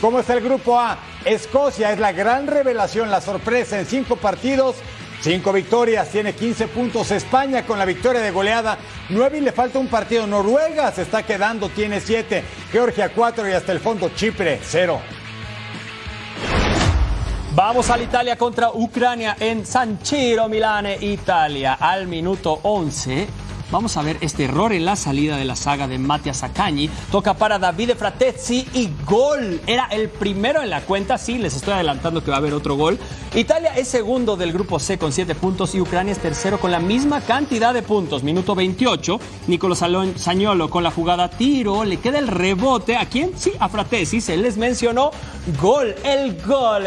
[0.00, 0.98] ¿Cómo está el grupo A?
[1.24, 4.74] Escocia es la gran revelación, la sorpresa en cinco partidos.
[5.20, 7.12] Cinco victorias, tiene 15 puntos.
[7.12, 8.76] España con la victoria de goleada.
[9.10, 10.26] 9 y le falta un partido.
[10.26, 12.42] Noruega se está quedando, tiene 7.
[12.72, 15.00] Georgia 4 y hasta el fondo Chipre 0.
[17.54, 21.74] Vamos a la Italia contra Ucrania en San Siro, Milane, Italia.
[21.74, 23.28] Al minuto 11.
[23.70, 26.90] Vamos a ver este error en la salida de la saga de Mattia Saccagni.
[27.12, 29.60] Toca para Davide Fratezzi y gol.
[29.68, 31.16] Era el primero en la cuenta.
[31.16, 32.98] Sí, les estoy adelantando que va a haber otro gol.
[33.36, 36.80] Italia es segundo del grupo C con 7 puntos y Ucrania es tercero con la
[36.80, 38.24] misma cantidad de puntos.
[38.24, 39.20] Minuto 28.
[39.46, 41.84] Nicolò Sagnolo con la jugada tiro.
[41.84, 42.96] Le queda el rebote.
[42.96, 43.38] ¿A quién?
[43.38, 44.20] Sí, a Fratezzi.
[44.20, 45.12] Se les mencionó.
[45.60, 45.94] Gol.
[46.02, 46.84] El gol.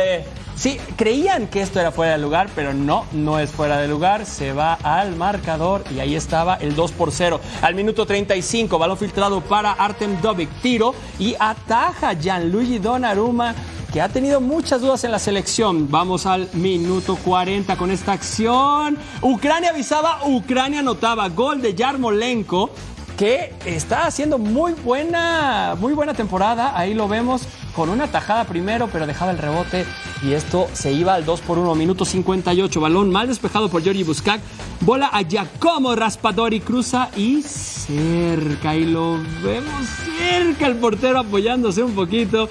[0.57, 4.25] Sí, creían que esto era fuera de lugar, pero no, no es fuera de lugar.
[4.25, 7.39] Se va al marcador y ahí estaba el 2 por 0.
[7.61, 13.53] Al minuto 35, balón filtrado para Artem Dovic, tiro y ataja Gianluigi Donnarumma
[13.93, 15.91] que ha tenido muchas dudas en la selección.
[15.91, 18.97] Vamos al minuto 40 con esta acción.
[19.21, 22.71] Ucrania avisaba, Ucrania anotaba gol de Yarmolenko
[23.17, 26.77] que está haciendo muy buena, muy buena temporada.
[26.77, 29.85] Ahí lo vemos con una tajada primero, pero dejaba el rebote
[30.23, 32.81] y esto se iba al 2 por 1, minuto 58.
[32.81, 34.41] Balón mal despejado por Giorgi Buscac.
[34.81, 38.75] Bola a Giacomo Raspadori, cruza y cerca.
[38.75, 39.85] Y lo vemos
[40.17, 42.49] cerca el portero apoyándose un poquito.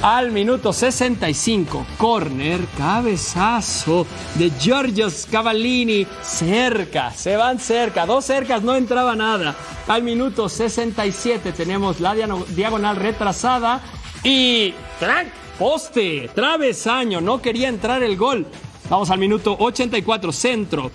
[0.00, 4.06] Al minuto 65, corner, cabezazo
[4.36, 9.54] de Giorgios Cavallini, cerca, se van cerca, dos cercas, no entraba nada.
[9.86, 13.80] Al minuto 67 tenemos la diagonal retrasada
[14.24, 15.42] y ¡trac!
[15.58, 18.46] poste, travesaño, no quería entrar el gol.
[18.90, 20.90] Vamos al minuto 84, centro.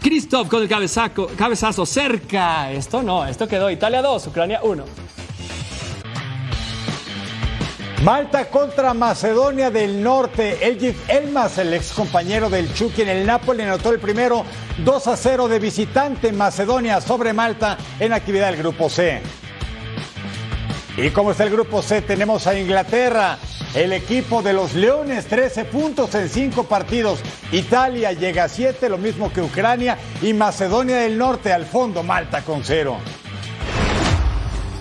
[0.00, 2.72] Christoph con el cabezazo, cabezazo cerca.
[2.72, 4.84] Esto no, esto quedó Italia 2, Ucrania 1.
[8.04, 10.66] Malta contra Macedonia del Norte.
[10.66, 14.44] Elgif Elmas, el ex compañero del Chucky en el Napoli, anotó el primero
[14.84, 19.20] 2 a 0 de visitante Macedonia sobre Malta en actividad del Grupo C.
[20.96, 23.38] Y como está el Grupo C, tenemos a Inglaterra,
[23.74, 27.20] el equipo de los Leones, 13 puntos en 5 partidos.
[27.52, 32.42] Italia llega a 7, lo mismo que Ucrania y Macedonia del Norte al fondo, Malta
[32.42, 32.96] con 0.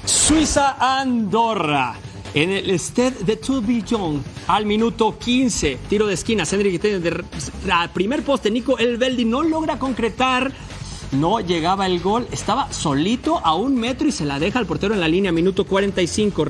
[0.06, 1.96] Suiza Andorra.
[2.34, 7.24] En el Stade de Tourbillon, al minuto 15, tiro de esquina, Cedric de
[7.94, 10.52] primer poste, Nico Elveldi no logra concretar
[11.20, 14.94] no llegaba el gol, estaba solito a un metro y se la deja al portero
[14.94, 16.46] en la línea, minuto 45.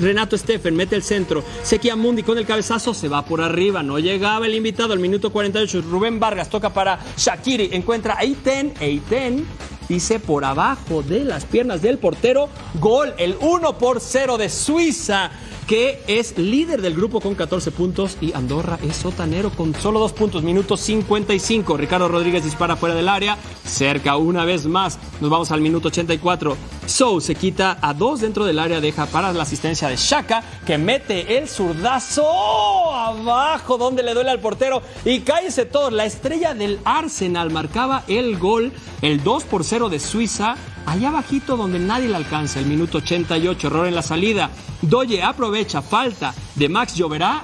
[0.00, 3.98] Renato Steffen mete el centro, Sequia Mundi con el cabezazo se va por arriba, no
[3.98, 5.82] llegaba el invitado al minuto 48.
[5.90, 9.46] Rubén Vargas toca para Shakiri, encuentra a Eiten, Eiten
[9.92, 12.48] vórtice por abajo de las piernas del portero.
[12.80, 15.30] Gol, el 1 por 0 de Suiza
[15.66, 20.12] que es líder del grupo con 14 puntos y Andorra es sotanero con solo dos
[20.12, 21.76] puntos, minuto 55.
[21.76, 24.98] Ricardo Rodríguez dispara fuera del área, cerca una vez más.
[25.20, 26.56] Nos vamos al minuto 84.
[26.86, 30.78] Sou se quita a dos dentro del área, deja para la asistencia de Shaka, que
[30.78, 35.92] mete el zurdazo abajo donde le duele al portero y cállese todos.
[35.92, 41.56] La estrella del Arsenal marcaba el gol, el 2 por 0 de Suiza allá bajito
[41.56, 44.50] donde nadie le alcanza, el minuto 88, error en la salida.
[44.80, 47.42] Doye aprovecha falta de Max Lloverá,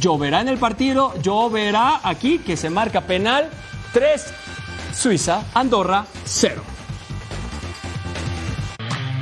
[0.00, 3.50] lloverá en el partido, lloverá aquí que se marca penal,
[3.92, 4.24] 3
[4.94, 6.62] Suiza, Andorra 0.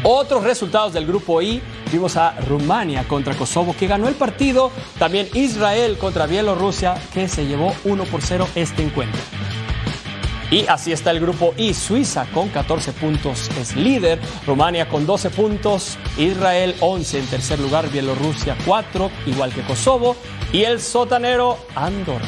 [0.04, 1.60] Otros resultados del grupo I,
[1.92, 7.46] vimos a Rumania contra Kosovo que ganó el partido, también Israel contra Bielorrusia que se
[7.46, 9.20] llevó 1 por 0 este encuentro.
[10.50, 11.74] Y así está el grupo I.
[11.74, 17.90] Suiza con 14 puntos es líder, Rumania con 12 puntos, Israel 11 en tercer lugar,
[17.90, 20.16] Bielorrusia 4, igual que Kosovo,
[20.52, 22.26] y el sotanero Andorra.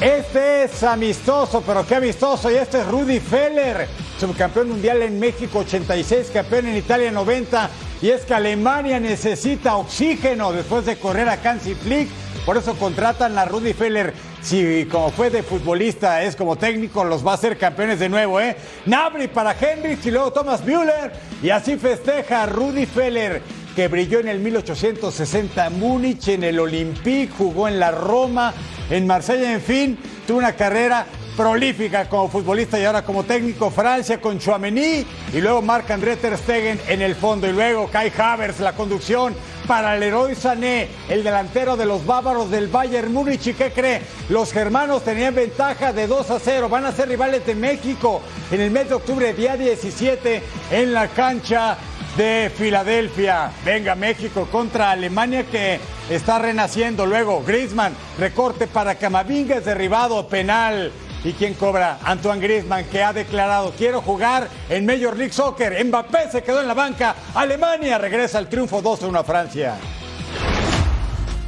[0.00, 2.50] Este es amistoso, pero qué amistoso.
[2.50, 3.88] Y este es Rudy Feller,
[4.20, 7.70] subcampeón mundial en México 86, campeón en Italia 90.
[8.02, 12.08] Y es que Alemania necesita oxígeno después de correr a Hansi Flick.
[12.44, 14.12] Por eso contratan a Rudy Feller
[14.46, 18.40] si como fue de futbolista es como técnico, los va a hacer campeones de nuevo,
[18.40, 18.56] ¿eh?
[18.86, 21.12] Nabri para Hendrix y luego Thomas Müller.
[21.42, 23.42] Y así festeja Rudy Feller,
[23.74, 28.54] que brilló en el 1860 en Múnich, en el Olympique, jugó en la Roma,
[28.88, 34.20] en Marsella, en fin, tuvo una carrera prolífica como futbolista y ahora como técnico Francia
[34.20, 38.72] con Chouameni y luego Marc-André Ter Stegen en el fondo y luego Kai Havertz la
[38.72, 39.34] conducción
[39.66, 43.48] para Leroy Sané, el delantero de los bávaros del Bayern Múnich.
[43.48, 44.00] ¿Y qué cree?
[44.28, 46.68] Los germanos tenían ventaja de 2 a 0.
[46.68, 51.08] Van a ser rivales de México en el mes de octubre, día 17, en la
[51.08, 51.76] cancha
[52.16, 53.50] de Filadelfia.
[53.64, 57.04] Venga, México contra Alemania que está renaciendo.
[57.04, 60.92] Luego, Griezmann, recorte para Camavinga, es derribado, penal.
[61.24, 61.98] ¿Y quién cobra?
[62.04, 65.84] Antoine Griezmann, que ha declarado, quiero jugar en Major League Soccer.
[65.84, 67.14] Mbappé se quedó en la banca.
[67.34, 69.76] Alemania regresa al triunfo 2-1 a Francia.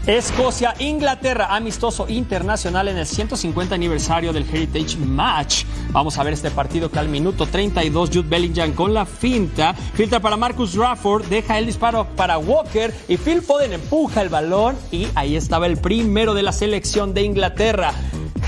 [0.08, 5.64] Escocia, Inglaterra, amistoso internacional en el 150 aniversario del Heritage Match.
[5.90, 10.18] Vamos a ver este partido que al minuto 32 Jude Bellingham con la finta, filtra
[10.18, 15.08] para Marcus Rafford, deja el disparo para Walker y Phil Foden empuja el balón y
[15.14, 17.92] ahí estaba el primero de la selección de Inglaterra.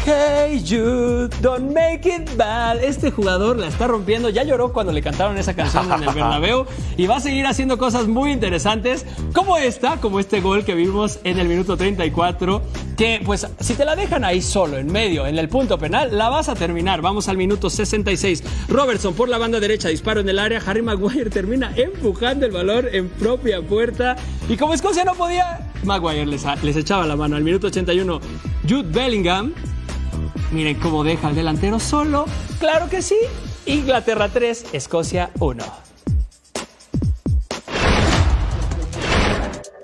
[0.02, 2.82] Hey Jude, don't make it bad.
[2.82, 4.30] Este jugador la está rompiendo.
[4.30, 6.64] Ya lloró cuando le cantaron esa canción en el Bernabéu
[6.96, 11.20] y va a seguir haciendo cosas muy interesantes como esta, como este gol que vimos
[11.24, 12.62] en el minuto 34.
[12.96, 16.30] Que pues si te la dejan ahí solo, en medio, en el punto penal, la
[16.30, 17.02] vas a terminar.
[17.02, 18.42] Vamos al minuto 66.
[18.68, 20.62] Robertson por la banda derecha, disparo en el área.
[20.64, 24.16] Harry Maguire termina empujando el balón en propia puerta.
[24.48, 27.36] Y como Escocia no podía, Maguire les, les echaba la mano.
[27.36, 28.20] Al minuto 81,
[28.66, 29.52] Jude Bellingham
[30.52, 32.26] Miren cómo deja al delantero solo.
[32.58, 33.16] Claro que sí.
[33.66, 35.64] Inglaterra 3, Escocia 1.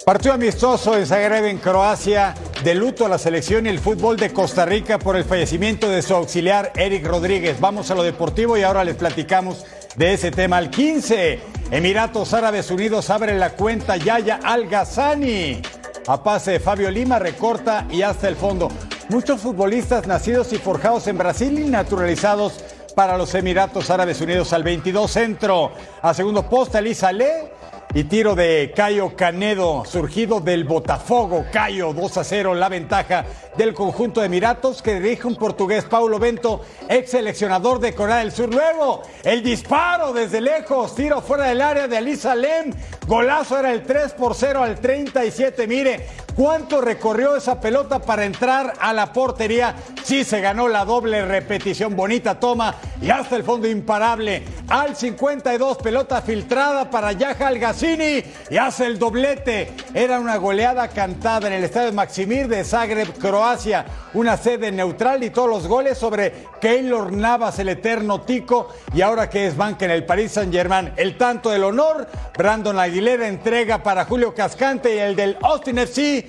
[0.04, 2.34] Partido amistoso en Zagreb, en Croacia.
[2.62, 6.00] De luto a la selección y el fútbol de Costa Rica por el fallecimiento de
[6.00, 7.60] su auxiliar Eric Rodríguez.
[7.60, 9.64] Vamos a lo deportivo y ahora les platicamos
[9.96, 10.56] de ese tema.
[10.58, 15.60] Al 15, Emiratos Árabes Unidos abre la cuenta Yaya Al Ghazani.
[16.06, 18.68] A pase de Fabio Lima recorta y hasta el fondo.
[19.08, 22.54] Muchos futbolistas nacidos y forjados en Brasil y naturalizados
[22.96, 25.70] para los Emiratos Árabes Unidos al 22 centro.
[26.02, 27.52] A segundo poste, Elisa Le
[27.94, 31.46] y tiro de Cayo Canedo, surgido del Botafogo.
[31.52, 33.24] Cayo 2 a 0, la ventaja
[33.56, 38.32] del conjunto de Emiratos que dirige un portugués, Paulo Bento, ex seleccionador de Corea del
[38.32, 38.52] Sur.
[38.52, 42.72] Luego, el disparo desde lejos, tiro fuera del área de Alisa Lem.
[43.06, 45.68] Golazo era el 3 por 0 al 37.
[45.68, 46.06] Mire,
[46.36, 49.74] ¿Cuánto recorrió esa pelota para entrar a la portería?
[50.04, 51.96] Sí, se ganó la doble repetición.
[51.96, 54.44] Bonita toma y hasta el fondo imparable.
[54.68, 59.72] Al 52, pelota filtrada para Yaja Algacini y hace el doblete.
[59.94, 63.86] Era una goleada cantada en el estadio Maximir de Zagreb, Croacia.
[64.12, 68.68] Una sede neutral y todos los goles sobre Keylor Navas, el eterno tico.
[68.92, 72.06] Y ahora que es banca en el Paris Saint-Germain, el tanto del honor.
[72.36, 76.25] Brandon Aguilera entrega para Julio Cascante y el del Austin FC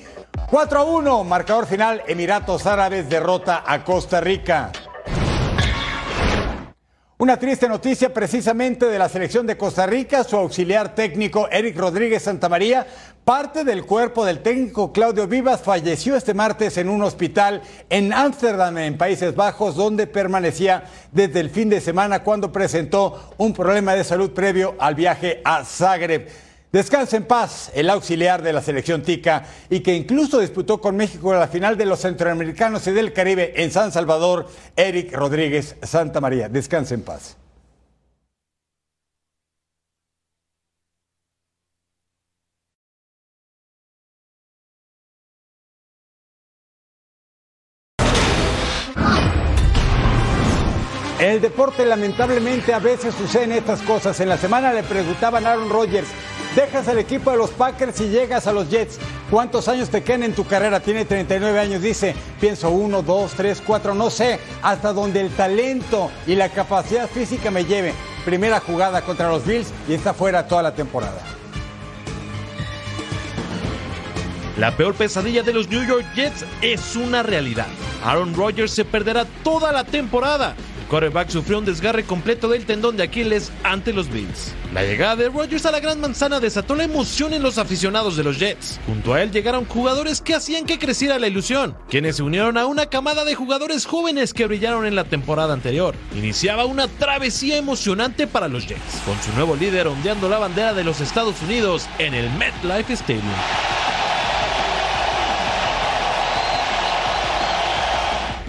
[0.49, 4.71] 4 a 1, marcador final, Emiratos Árabes derrota a Costa Rica.
[7.19, 12.21] Una triste noticia precisamente de la selección de Costa Rica, su auxiliar técnico Eric Rodríguez
[12.21, 12.85] Santamaría,
[13.25, 18.77] parte del cuerpo del técnico Claudio Vivas falleció este martes en un hospital en Ámsterdam,
[18.77, 24.03] en Países Bajos, donde permanecía desde el fin de semana cuando presentó un problema de
[24.03, 26.46] salud previo al viaje a Zagreb.
[26.71, 31.33] Descansa en paz el auxiliar de la selección tica y que incluso disputó con México
[31.33, 36.49] la final de los centroamericanos y del Caribe en San Salvador, Eric Rodríguez Santa María.
[36.49, 37.37] Descansa en paz.
[51.19, 54.19] En el deporte lamentablemente a veces suceden estas cosas.
[54.19, 56.07] En la semana le preguntaban a Aaron Rodgers
[56.57, 58.97] Dejas el equipo de los Packers y llegas a los Jets.
[59.29, 60.79] ¿Cuántos años te quedan en tu carrera?
[60.79, 62.15] Tiene 39 años, dice.
[62.41, 64.39] Pienso uno, dos, tres, cuatro, no sé.
[64.63, 67.93] Hasta donde el talento y la capacidad física me lleve.
[68.25, 71.21] Primera jugada contra los Bills y está fuera toda la temporada.
[74.57, 77.67] La peor pesadilla de los New York Jets es una realidad.
[78.03, 80.55] Aaron Rodgers se perderá toda la temporada
[80.87, 84.53] quarterback sufrió un desgarre completo del tendón de Aquiles ante los Bills.
[84.73, 88.23] La llegada de Rodgers a la Gran Manzana desató la emoción en los aficionados de
[88.23, 88.79] los Jets.
[88.85, 92.65] Junto a él llegaron jugadores que hacían que creciera la ilusión, quienes se unieron a
[92.65, 95.95] una camada de jugadores jóvenes que brillaron en la temporada anterior.
[96.15, 100.83] Iniciaba una travesía emocionante para los Jets, con su nuevo líder ondeando la bandera de
[100.83, 103.23] los Estados Unidos en el MetLife Stadium.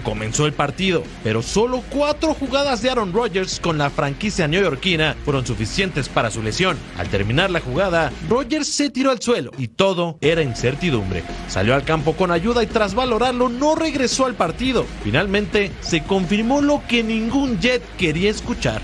[0.09, 5.45] Comenzó el partido, pero solo cuatro jugadas de Aaron Rodgers con la franquicia neoyorquina fueron
[5.45, 6.79] suficientes para su lesión.
[6.97, 11.23] Al terminar la jugada, Rodgers se tiró al suelo y todo era incertidumbre.
[11.47, 14.83] Salió al campo con ayuda y tras valorarlo no regresó al partido.
[15.03, 18.81] Finalmente se confirmó lo que ningún Jet quería escuchar.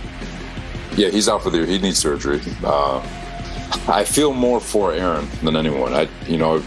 [0.95, 2.39] Yeah, he's out for the he needs surgery.
[2.63, 3.01] Uh,
[3.87, 5.91] I feel more for Aaron than anyone.
[5.91, 6.61] I, you know,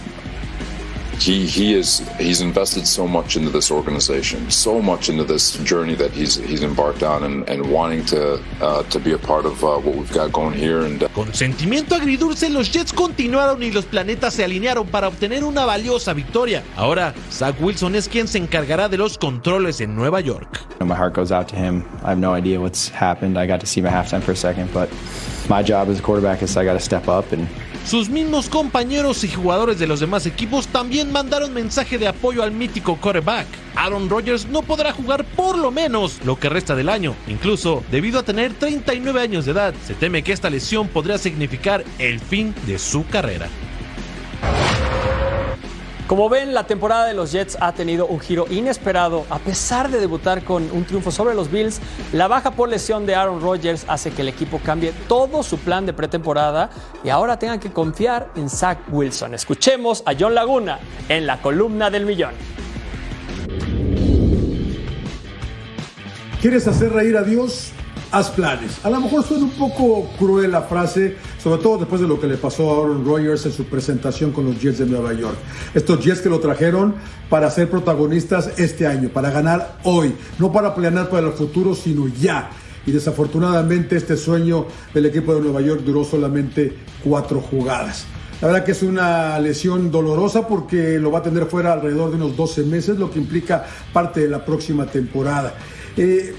[1.18, 5.94] he he is he's invested so much into this organization, so much into this journey
[5.96, 9.62] that he's he's embarked on, and, and wanting to uh, to be a part of
[9.64, 10.80] uh, what we've got going here.
[10.80, 11.08] And uh...
[11.08, 16.12] con sentimiento agridulce, los Jets continuaron y los planetas se alinearon para obtener una valiosa
[16.14, 16.62] victoria.
[16.76, 20.60] Ahora Zach Wilson es quien se encargará de los controles en Nueva York.
[20.80, 21.84] My heart goes out to him.
[22.02, 23.36] I have no idea what's happened.
[23.36, 24.88] I got to see my halftime for a second, but
[25.48, 27.48] my job as a quarterback is I got to step up and
[27.88, 32.52] sus mismos compañeros y jugadores de los demás equipos también mandaron mensaje de apoyo al
[32.52, 33.46] mítico quarterback.
[33.76, 37.14] Aaron Rodgers no podrá jugar por lo menos lo que resta del año.
[37.28, 41.82] Incluso, debido a tener 39 años de edad, se teme que esta lesión podría significar
[41.98, 43.48] el fin de su carrera.
[46.08, 49.26] Como ven, la temporada de los Jets ha tenido un giro inesperado.
[49.28, 51.82] A pesar de debutar con un triunfo sobre los Bills,
[52.14, 55.84] la baja por lesión de Aaron Rodgers hace que el equipo cambie todo su plan
[55.84, 56.70] de pretemporada
[57.04, 59.34] y ahora tengan que confiar en Zach Wilson.
[59.34, 60.78] Escuchemos a John Laguna
[61.10, 62.32] en la columna del millón.
[66.40, 67.72] ¿Quieres hacer reír a Dios?
[68.10, 68.84] Haz planes.
[68.84, 72.26] A lo mejor suena un poco cruel la frase, sobre todo después de lo que
[72.26, 75.36] le pasó a Aaron Rodgers en su presentación con los Jets de Nueva York.
[75.74, 76.94] Estos Jets que lo trajeron
[77.28, 82.08] para ser protagonistas este año, para ganar hoy, no para planear para el futuro, sino
[82.08, 82.50] ya.
[82.86, 88.06] Y desafortunadamente este sueño del equipo de Nueva York duró solamente cuatro jugadas.
[88.40, 92.16] La verdad que es una lesión dolorosa porque lo va a tener fuera alrededor de
[92.16, 95.54] unos 12 meses, lo que implica parte de la próxima temporada.
[95.96, 96.34] Eh,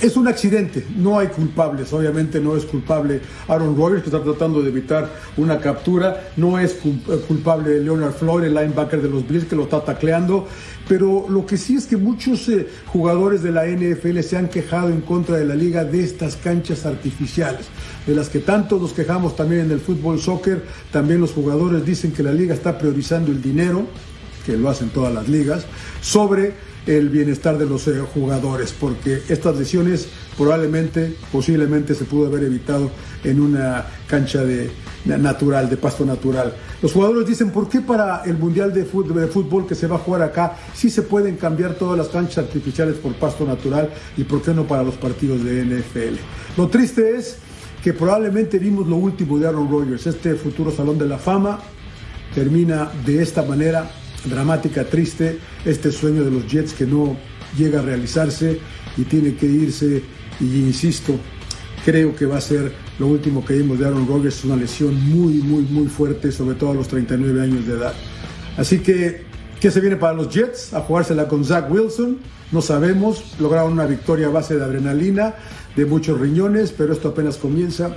[0.00, 4.62] es un accidente, no hay culpables, obviamente no es culpable Aaron Rodgers que está tratando
[4.62, 9.46] de evitar una captura, no es eh, culpable Leonard Floyd, el linebacker de los Bills
[9.46, 10.46] que lo está tacleando,
[10.88, 14.90] pero lo que sí es que muchos eh, jugadores de la NFL se han quejado
[14.90, 17.66] en contra de la liga de estas canchas artificiales,
[18.06, 22.12] de las que tanto nos quejamos también en el fútbol soccer, también los jugadores dicen
[22.12, 23.86] que la liga está priorizando el dinero,
[24.46, 25.66] que lo hacen todas las ligas,
[26.00, 26.54] sobre
[26.88, 30.08] el bienestar de los eh, jugadores, porque estas lesiones
[30.38, 32.90] probablemente, posiblemente se pudo haber evitado
[33.24, 34.70] en una cancha de,
[35.04, 36.54] natural, de pasto natural.
[36.80, 39.96] Los jugadores dicen, ¿por qué para el Mundial de fútbol, de fútbol que se va
[39.96, 44.24] a jugar acá sí se pueden cambiar todas las canchas artificiales por pasto natural y
[44.24, 46.16] por qué no para los partidos de NFL?
[46.56, 47.36] Lo triste es
[47.84, 51.58] que probablemente vimos lo último de Aaron Rodgers, este futuro Salón de la Fama
[52.34, 53.90] termina de esta manera
[54.28, 57.16] dramática, triste, este sueño de los Jets que no
[57.56, 58.58] llega a realizarse
[58.96, 60.02] y tiene que irse.
[60.40, 61.14] Y insisto,
[61.84, 65.34] creo que va a ser lo último que vimos de Aaron Rodgers, una lesión muy,
[65.34, 67.94] muy, muy fuerte, sobre todo a los 39 años de edad.
[68.56, 69.28] Así que
[69.60, 70.72] ¿Qué se viene para los Jets?
[70.72, 72.18] A jugársela con Zach Wilson.
[72.52, 73.34] No sabemos.
[73.40, 75.34] Lograron una victoria a base de adrenalina,
[75.74, 77.96] de muchos riñones, pero esto apenas comienza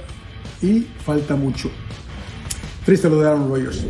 [0.61, 1.69] y falta mucho.
[2.83, 3.85] Triste lo de Aaron Rodgers.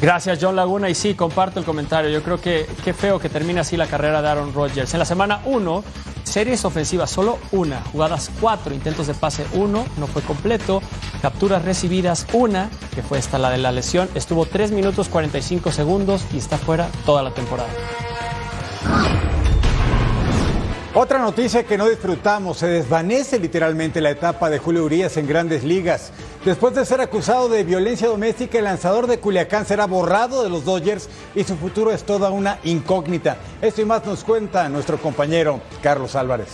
[0.00, 0.88] Gracias, John Laguna.
[0.88, 2.10] Y sí, comparto el comentario.
[2.10, 4.92] Yo creo que qué feo que termine así la carrera de Aaron Rodgers.
[4.94, 5.84] En la semana 1,
[6.24, 7.82] series ofensivas, solo una.
[7.92, 10.80] Jugadas 4, intentos de pase 1, no fue completo.
[11.20, 14.08] Capturas recibidas 1, que fue esta la de la lesión.
[14.14, 17.68] Estuvo 3 minutos 45 segundos y está fuera toda la temporada.
[20.92, 25.62] Otra noticia que no disfrutamos, se desvanece literalmente la etapa de Julio Urias en grandes
[25.62, 26.12] ligas.
[26.44, 30.64] Después de ser acusado de violencia doméstica, el lanzador de Culiacán será borrado de los
[30.64, 33.36] Dodgers y su futuro es toda una incógnita.
[33.62, 36.48] Esto y más nos cuenta nuestro compañero Carlos Álvarez.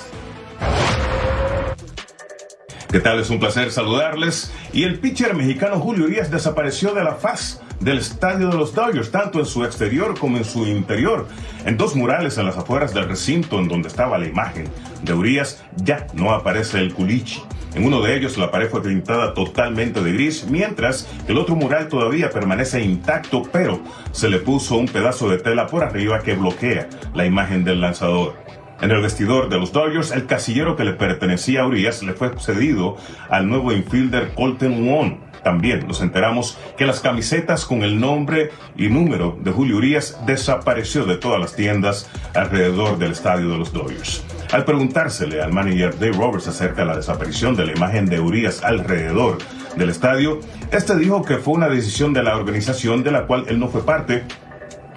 [2.91, 3.18] ¿Qué tal?
[3.20, 4.53] Es un placer saludarles.
[4.70, 9.11] Y el pitcher mexicano Julio Urias desapareció de la faz del estadio de los Dodgers,
[9.11, 11.27] tanto en su exterior como en su interior.
[11.64, 14.68] En dos murales en las afueras del recinto en donde estaba la imagen
[15.03, 17.43] de Urias ya no aparece el culichi.
[17.74, 21.89] En uno de ellos la pared fue pintada totalmente de gris, mientras el otro mural
[21.89, 23.81] todavía permanece intacto, pero
[24.12, 28.35] se le puso un pedazo de tela por arriba que bloquea la imagen del lanzador.
[28.81, 32.31] En el vestidor de los Dodgers, el casillero que le pertenecía a Urias le fue
[32.39, 32.97] cedido
[33.31, 35.14] al nuevo infielder Colton Wong.
[35.47, 41.05] También nos enteramos que las camisetas con el nombre y número de Julio Urias desapareció
[41.05, 44.24] de todas las tiendas alrededor del estadio de los Dodgers.
[44.51, 48.64] Al preguntársele al manager Dave Roberts acerca de la desaparición de la imagen de Urias
[48.64, 49.38] alrededor
[49.76, 50.40] del estadio,
[50.72, 53.86] este dijo que fue una decisión de la organización de la cual él no fue
[53.86, 54.24] parte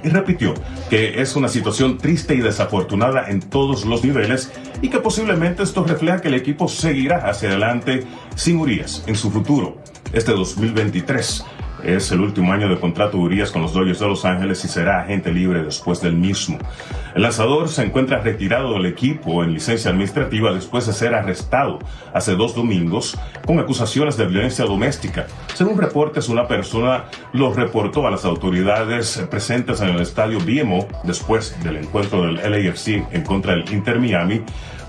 [0.04, 0.54] y repitió
[0.90, 5.84] que es una situación triste y desafortunada en todos los niveles y que posiblemente esto
[5.84, 9.78] refleja que el equipo seguirá hacia adelante sin Urias en su futuro,
[10.14, 11.46] este 2023.
[11.84, 14.68] Es el último año de contrato de Urias con los Dodgers de Los Ángeles y
[14.68, 16.58] será agente libre después del mismo.
[17.16, 21.80] El lanzador se encuentra retirado del equipo en licencia administrativa después de ser arrestado
[22.14, 25.28] hace dos domingos con acusaciones de violencia doméstica.
[25.54, 31.56] Según reportes, una persona lo reportó a las autoridades presentes en el estadio BMO después
[31.64, 34.42] del encuentro del LAFC en contra del Inter Miami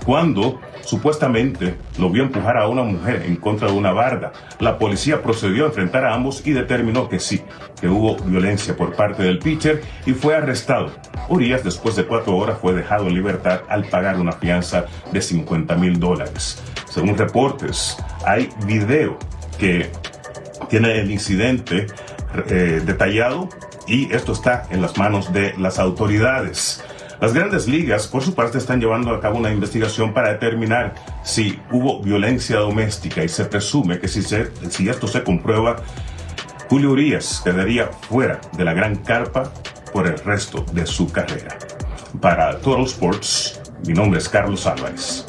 [0.05, 4.33] cuando supuestamente lo vio empujar a una mujer en contra de una barda.
[4.59, 7.41] La policía procedió a enfrentar a ambos y determinó que sí,
[7.79, 10.91] que hubo violencia por parte del pitcher y fue arrestado.
[11.29, 15.75] Urias, después de cuatro horas, fue dejado en libertad al pagar una fianza de 50
[15.75, 16.61] mil dólares.
[16.89, 19.17] Según reportes, hay video
[19.57, 19.91] que
[20.69, 21.87] tiene el incidente
[22.49, 23.49] eh, detallado
[23.87, 26.83] y esto está en las manos de las autoridades.
[27.21, 31.59] Las grandes ligas, por su parte, están llevando a cabo una investigación para determinar si
[31.71, 35.75] hubo violencia doméstica y se presume que si, esto se comprueba,
[36.67, 39.53] Julio Urias quedaría fuera de la gran carpa
[39.93, 41.59] por el resto de su carrera.
[42.19, 45.27] Para Total Sports, mi nombre es Carlos Álvarez.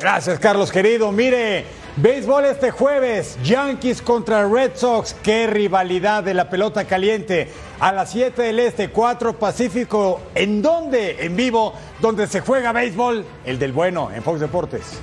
[0.00, 1.12] Gracias, Carlos, querido.
[1.12, 1.66] Mire,
[1.96, 5.14] béisbol este jueves, Yankees contra Red Sox.
[5.22, 7.48] Qué rivalidad de la pelota caliente.
[7.78, 10.20] A las 7 del Este, 4 Pacífico.
[10.34, 11.24] ¿En dónde?
[11.24, 15.00] En vivo, donde se juega béisbol, el del bueno, en Fox Deportes.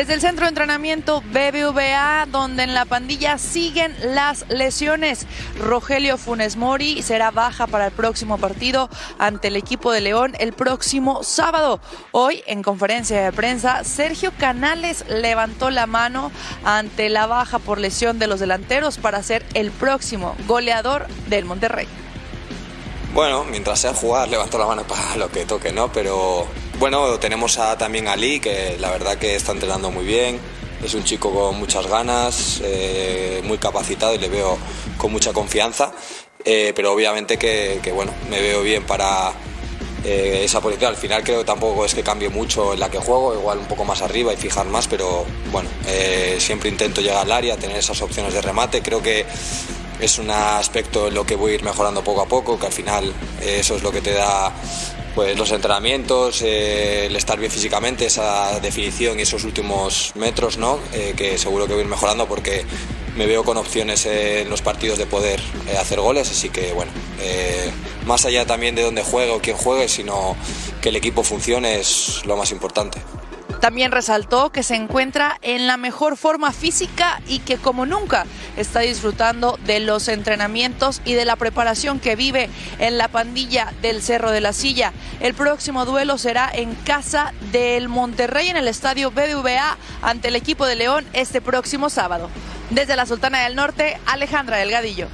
[0.00, 5.26] Desde el centro de entrenamiento BBVA, donde en la pandilla siguen las lesiones.
[5.58, 8.88] Rogelio Funes Mori será baja para el próximo partido
[9.18, 11.82] ante el equipo de León el próximo sábado.
[12.12, 16.32] Hoy, en conferencia de prensa, Sergio Canales levantó la mano
[16.64, 21.86] ante la baja por lesión de los delanteros para ser el próximo goleador del Monterrey.
[23.12, 25.90] Bueno, mientras sea jugar, levanto la mano para lo que toque, ¿no?
[25.92, 26.46] Pero
[26.78, 30.38] bueno, tenemos a, también a Lee, que la verdad que está entrenando muy bien.
[30.84, 34.56] Es un chico con muchas ganas, eh, muy capacitado y le veo
[34.96, 35.92] con mucha confianza.
[36.44, 39.32] Eh, pero obviamente que, bueno, me veo bien para
[40.04, 40.90] eh, esa posición.
[40.90, 43.66] Al final creo que tampoco es que cambie mucho en la que juego, igual un
[43.66, 45.68] poco más arriba y fijar más, pero bueno,
[46.38, 48.80] siempre intento llegar al área, tener esas opciones de remate.
[48.80, 49.26] Creo que
[50.00, 52.72] es un aspecto en lo que voy a ir mejorando poco a poco, que al
[52.72, 54.52] final eso es lo que te da
[55.14, 60.78] pues los entrenamientos, eh, el estar bien físicamente, esa definición y esos últimos metros, ¿no?
[60.92, 62.64] Eh, que seguro que voy a ir mejorando porque
[63.16, 66.92] me veo con opciones en los partidos de poder eh, hacer goles, así que bueno,
[68.06, 70.36] más allá también de dónde juegue o quién juegue, sino
[70.80, 73.00] que el equipo funcione es lo más importante.
[73.60, 78.24] También resaltó que se encuentra en la mejor forma física y que como nunca
[78.56, 82.48] está disfrutando de los entrenamientos y de la preparación que vive
[82.78, 84.92] en la pandilla del Cerro de la Silla.
[85.20, 90.64] El próximo duelo será en casa del Monterrey en el estadio BBVA ante el equipo
[90.64, 92.30] de León este próximo sábado.
[92.70, 95.08] Desde la Sultana del Norte, Alejandra Delgadillo.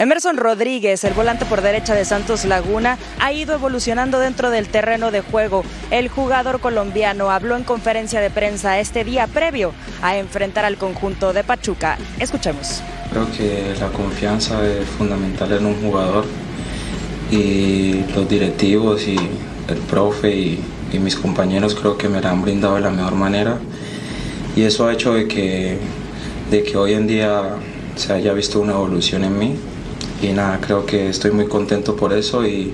[0.00, 5.10] Emerson Rodríguez, el volante por derecha de Santos Laguna, ha ido evolucionando dentro del terreno
[5.10, 5.62] de juego.
[5.90, 11.34] El jugador colombiano habló en conferencia de prensa este día previo a enfrentar al conjunto
[11.34, 11.98] de Pachuca.
[12.18, 12.80] Escuchemos.
[13.10, 16.24] Creo que la confianza es fundamental en un jugador
[17.30, 19.16] y los directivos y
[19.68, 20.64] el profe y,
[20.98, 23.58] mis compañeros creo que me la han brindado de la mejor manera
[24.56, 25.78] y eso ha hecho de que,
[26.50, 27.42] de que hoy en día
[27.96, 29.56] se haya visto una evolución en mí
[30.22, 32.72] y nada, creo que estoy muy contento por eso y,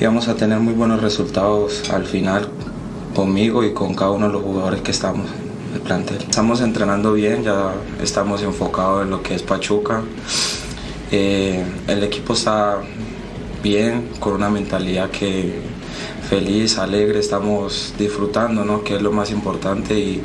[0.00, 2.48] vamos a tener muy buenos resultados al final
[3.14, 5.26] conmigo y con cada uno de los jugadores que estamos
[5.70, 6.18] en el plantel.
[6.18, 10.02] Estamos entrenando bien, ya estamos enfocados en lo que es Pachuca.
[11.10, 12.78] Eh, el equipo está
[13.62, 15.60] bien, con una mentalidad que
[16.28, 18.84] feliz, alegre, estamos disfrutando, ¿no?
[18.84, 20.22] que es lo más importante y,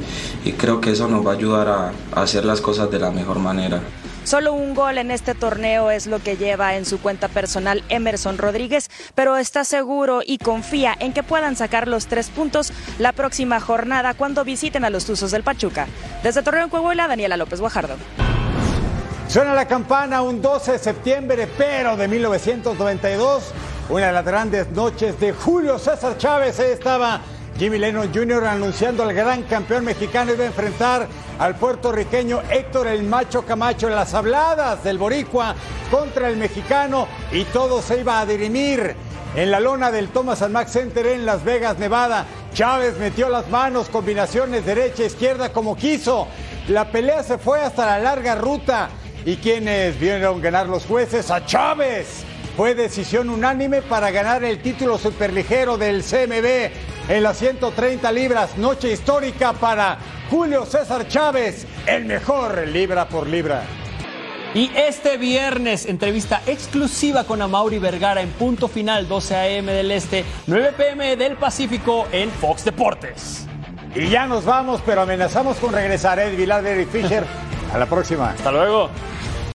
[0.57, 3.82] creo que eso nos va a ayudar a hacer las cosas de la mejor manera.
[4.24, 8.38] Solo un gol en este torneo es lo que lleva en su cuenta personal Emerson
[8.38, 13.60] Rodríguez, pero está seguro y confía en que puedan sacar los tres puntos la próxima
[13.60, 15.88] jornada cuando visiten a los Tuzos del Pachuca.
[16.24, 17.96] Desde Torreón, Coahuila, Daniela López Guajardo.
[19.28, 23.52] Suena la campana un 12 de septiembre, pero de 1992,
[23.90, 26.60] una de las grandes noches de Julio César Chávez.
[26.60, 27.20] Estaba
[27.58, 28.45] Jimmy Lennon Jr.
[28.45, 33.95] anunciando al gran campeón mexicano iba a enfrentar al puertorriqueño Héctor el Macho Camacho en
[33.95, 35.56] las habladas del Boricua
[35.91, 38.95] contra el mexicano y todo se iba a dirimir
[39.36, 42.26] en la lona del Thomas and Mack Center en Las Vegas, Nevada.
[42.54, 46.28] Chávez metió las manos, combinaciones derecha-izquierda como quiso.
[46.68, 48.89] La pelea se fue hasta la larga ruta.
[49.26, 51.32] ¿Y quienes vieron ganar los jueces?
[51.32, 52.26] A Chávez.
[52.56, 58.58] Fue decisión unánime para ganar el título superligero del CMB en las 130 libras.
[58.58, 59.97] Noche histórica para
[60.30, 63.64] Julio César Chávez, el mejor libra por libra.
[64.54, 69.74] Y este viernes, entrevista exclusiva con Amaury Vergara en punto final, 12 a.m.
[69.74, 71.16] del Este, 9 p.m.
[71.16, 73.47] del Pacífico en Fox Deportes.
[73.95, 77.24] Y ya nos vamos, pero amenazamos con regresar Ed Vilar de Eric Fisher.
[77.74, 78.30] A la próxima.
[78.30, 78.91] Hasta luego.